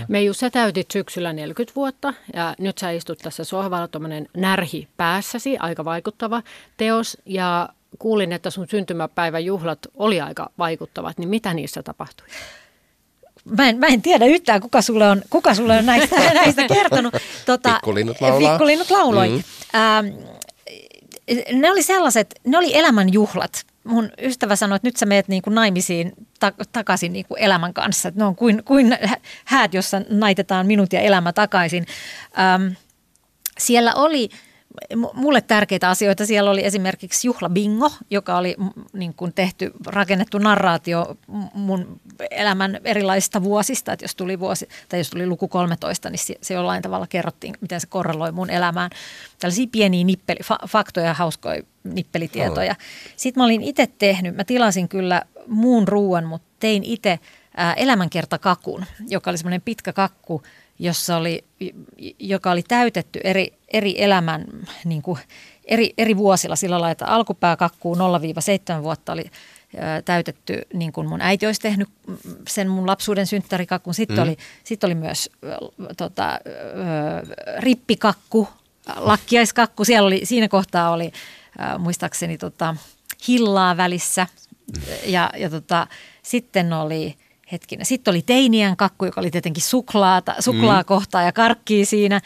[0.08, 5.56] Meiju, sä täytit syksyllä 40 vuotta ja nyt sä istut tässä sohvalla tuommoinen närhi päässäsi,
[5.58, 6.42] aika vaikuttava
[6.76, 12.26] teos ja kuulin, että sun syntymäpäivän juhlat oli aika vaikuttavat, niin mitä niissä tapahtui?
[13.44, 17.14] Mä en, mä en tiedä yhtään, kuka sulle on, kuka sulle on näistä, näistä kertonut.
[17.46, 18.50] Tota, pikkulinnut laulaa.
[18.50, 19.28] Pikkulinnut lauloi.
[19.28, 19.42] Mm.
[19.74, 20.06] Ähm,
[21.52, 23.64] ne oli sellaiset, ne oli elämän juhlat.
[23.84, 27.74] Mun ystävä sanoi, että nyt sä meet niin kuin naimisiin ta- takaisin niin kuin elämän
[27.74, 28.12] kanssa.
[28.14, 28.98] Ne on kuin, kuin
[29.44, 31.86] häät, jossa naitetaan minut ja elämä takaisin.
[32.38, 32.72] Ähm,
[33.58, 34.28] siellä oli
[35.14, 38.56] mulle tärkeitä asioita siellä oli esimerkiksi juhlabingo, joka oli
[38.92, 41.16] niin kuin tehty, rakennettu narraatio
[41.54, 42.00] mun
[42.30, 46.54] elämän erilaisista vuosista, että jos tuli vuosi, tai jos tuli luku 13, niin se, se
[46.54, 48.90] jollain tavalla kerrottiin, miten se korreloi mun elämään.
[49.38, 52.74] Tällaisia pieniä nippeli, fa, faktoja, hauskoja nippelitietoja.
[53.16, 57.18] Sitten mä olin itse tehnyt, mä tilasin kyllä muun ruuan, mutta tein itse
[57.76, 60.42] elämänkertakakun, joka oli semmoinen pitkä kakku,
[60.78, 61.44] jossa oli,
[62.18, 64.44] joka oli täytetty eri, eri elämän
[64.84, 65.18] niin kuin
[65.64, 67.98] eri, eri vuosilla sillä lailla, että alkupääkakkuu 0-7
[68.82, 69.24] vuotta oli
[70.04, 71.88] täytetty, niin kuin mun äiti olisi tehnyt
[72.48, 73.94] sen mun lapsuuden synttärikakun.
[73.94, 74.22] Sitten, mm.
[74.22, 75.30] oli, sitten oli myös
[75.96, 76.38] tota,
[77.58, 78.48] rippikakku,
[78.96, 79.84] lakkiaiskakku.
[79.84, 81.12] Siellä oli, siinä kohtaa oli
[81.78, 82.76] muistaakseni tota,
[83.28, 84.26] hillaa välissä.
[85.06, 85.86] Ja, ja tota,
[86.22, 87.16] sitten oli
[87.52, 87.86] hetkinen.
[87.86, 91.26] Sitten oli teinien kakku, joka oli tietenkin suklaata, suklaakohtaa mm.
[91.26, 92.20] ja karkkii siinä.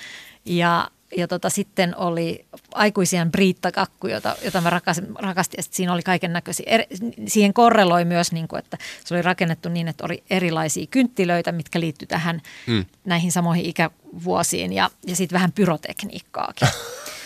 [0.44, 5.58] Ja, ja tota, sitten oli aikuisien briittakakku, jota, jota mä rakastin, rakastin.
[5.58, 6.66] Ja siinä oli kaiken näköisiä.
[6.68, 6.82] Er,
[7.26, 11.80] siihen korreloi myös, niin kuin, että se oli rakennettu niin, että oli erilaisia kynttilöitä, mitkä
[11.80, 12.84] liittyi tähän mm.
[13.04, 14.72] näihin samoihin ikävuosiin.
[14.72, 16.68] Ja, ja sitten vähän pyrotekniikkaakin.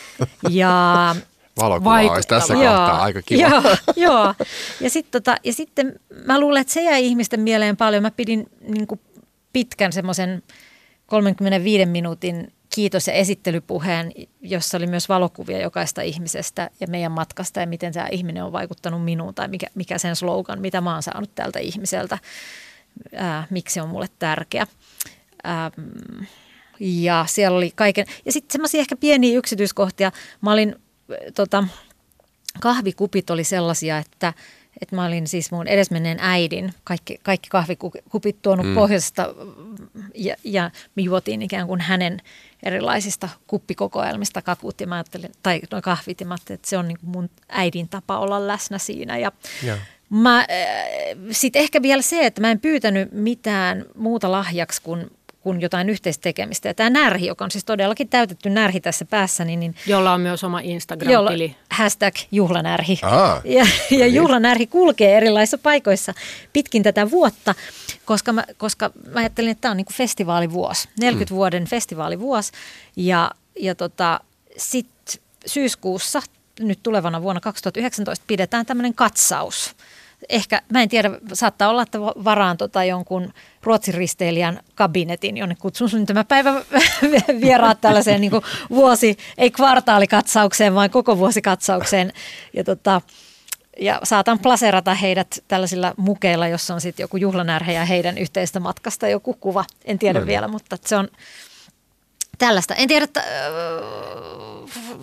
[0.51, 1.17] ja
[1.57, 3.41] Valokuva olisi tässä joo, kohtaa aika kiva.
[3.41, 3.63] Joo,
[4.07, 4.35] joo.
[4.81, 8.03] Ja, sit tota, ja sitten mä luulen, että se jäi ihmisten mieleen paljon.
[8.03, 9.01] Mä pidin niin kuin
[9.53, 10.43] pitkän semmoisen
[11.07, 17.67] 35 minuutin kiitos- ja esittelypuheen, jossa oli myös valokuvia jokaista ihmisestä ja meidän matkasta ja
[17.67, 21.35] miten tämä ihminen on vaikuttanut minuun tai mikä, mikä sen slogan, mitä mä oon saanut
[21.35, 22.19] tältä ihmiseltä,
[23.15, 24.67] ää, miksi se on mulle tärkeä.
[25.45, 25.71] Ää,
[26.81, 30.13] ja siellä oli kaiken, ja sitten semmoisia ehkä pieniä yksityiskohtia.
[30.41, 30.77] Mä olin
[31.35, 31.65] tota,
[32.61, 34.33] kahvikupit oli sellaisia, että,
[34.81, 38.75] että mä olin siis mun edesmenneen äidin kaikki, kaikki kahvikupit tuonut mm.
[38.75, 39.35] pohjoisesta
[40.15, 42.21] ja, ja me juotiin ikään kuin hänen
[42.63, 46.89] erilaisista kuppikokoelmista kakut ja mä ajattelin, tai no kahvit ja mä ajattelin, että se on
[46.89, 49.33] niin kuin mun äidin tapa olla läsnä siinä ja
[49.63, 49.79] ja.
[50.11, 50.47] Mä, äh,
[51.31, 55.11] sitten ehkä vielä se, että mä en pyytänyt mitään muuta lahjaksi kuin
[55.41, 56.69] kuin jotain yhteistekemistä.
[56.69, 59.45] Ja tämä närhi, joka on siis todellakin täytetty närhi tässä päässä.
[59.45, 61.45] Niin, niin jolla on myös oma Instagram-tili.
[61.45, 62.99] Jolla, hashtag juhlanärhi.
[63.03, 66.15] Aa, ja, ja juhlanärhi kulkee erilaisissa paikoissa
[66.53, 67.55] pitkin tätä vuotta,
[68.05, 71.37] koska mä, koska mä ajattelin, että tämä on niin kuin festivaalivuosi, 40 mm.
[71.37, 72.53] vuoden festivaalivuosi.
[72.97, 73.31] Ja,
[73.61, 74.21] ja tota,
[74.57, 76.23] sitten syyskuussa,
[76.61, 79.71] nyt tulevana vuonna 2019, pidetään tämmöinen katsaus–
[80.29, 85.91] ehkä, mä en tiedä, saattaa olla, että varaan tota jonkun Ruotsin risteilijän kabinetin, jonne kutsun
[85.91, 86.55] syntymäpäivä
[87.45, 88.33] vieraat tällaiseen niin
[88.71, 92.13] vuosi, ei kvartaalikatsaukseen, vaan koko vuosikatsaukseen.
[92.55, 93.01] Ja, tota,
[93.81, 99.09] ja saatan plaserata heidät tällaisilla mukeilla, jossa on sitten joku juhlanärhe ja heidän yhteistä matkasta
[99.09, 99.65] joku kuva.
[99.85, 101.09] En tiedä no, vielä, mutta se on,
[102.41, 102.75] tällaista.
[102.75, 103.25] En tiedä, että,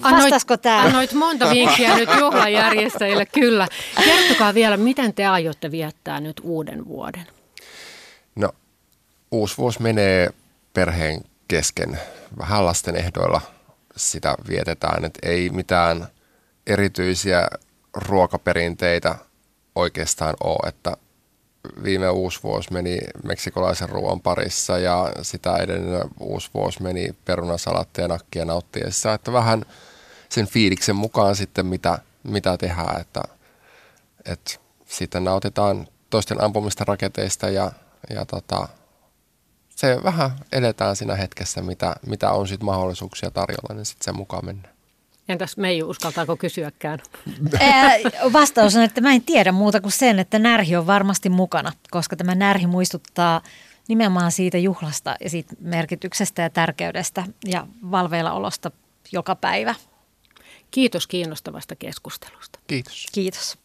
[0.04, 0.82] vastaisiko tämä?
[0.82, 3.68] Annoit monta vinkkiä nyt juhlajärjestäjille, kyllä.
[4.06, 7.28] Kertokaa vielä, miten te aiotte viettää nyt uuden vuoden?
[8.36, 8.50] No,
[9.32, 10.30] uusi vuosi menee
[10.74, 12.00] perheen kesken.
[12.38, 13.42] Vähän lasten ehdoilla
[13.96, 16.08] sitä vietetään, että ei mitään
[16.68, 17.48] erityisiä
[17.94, 19.16] ruokaperinteitä
[19.76, 20.98] oikeastaan ole, että
[21.84, 28.46] viime uusi vuosi meni meksikolaisen ruoan parissa ja sitä edellinen uusi vuosi meni perunasalattia nakkia
[28.46, 29.14] nauttiessa.
[29.14, 29.66] Että vähän
[30.30, 33.22] sen fiiliksen mukaan sitten mitä, mitä tehdään, että,
[34.26, 34.52] että
[34.86, 37.72] sitten nautitaan toisten ampumista raketeista ja,
[38.10, 38.68] ja tota,
[39.70, 44.46] se vähän edetään siinä hetkessä, mitä, mitä on sitten mahdollisuuksia tarjolla, niin sitten sen mukaan
[44.46, 44.77] mennään.
[45.30, 47.00] Entäs Meiju, uskaltaako kysyäkään?
[48.34, 52.16] Vastaus on, että mä en tiedä muuta kuin sen, että närhi on varmasti mukana, koska
[52.16, 53.42] tämä närhi muistuttaa
[53.88, 58.72] nimenomaan siitä juhlasta ja siitä merkityksestä ja tärkeydestä ja valveilla olosta
[59.12, 59.76] joka päivä.
[60.72, 62.60] Kiitos kiinnostavasta keskustelusta.
[62.68, 63.06] Kiitos.
[63.12, 63.56] Kiitos.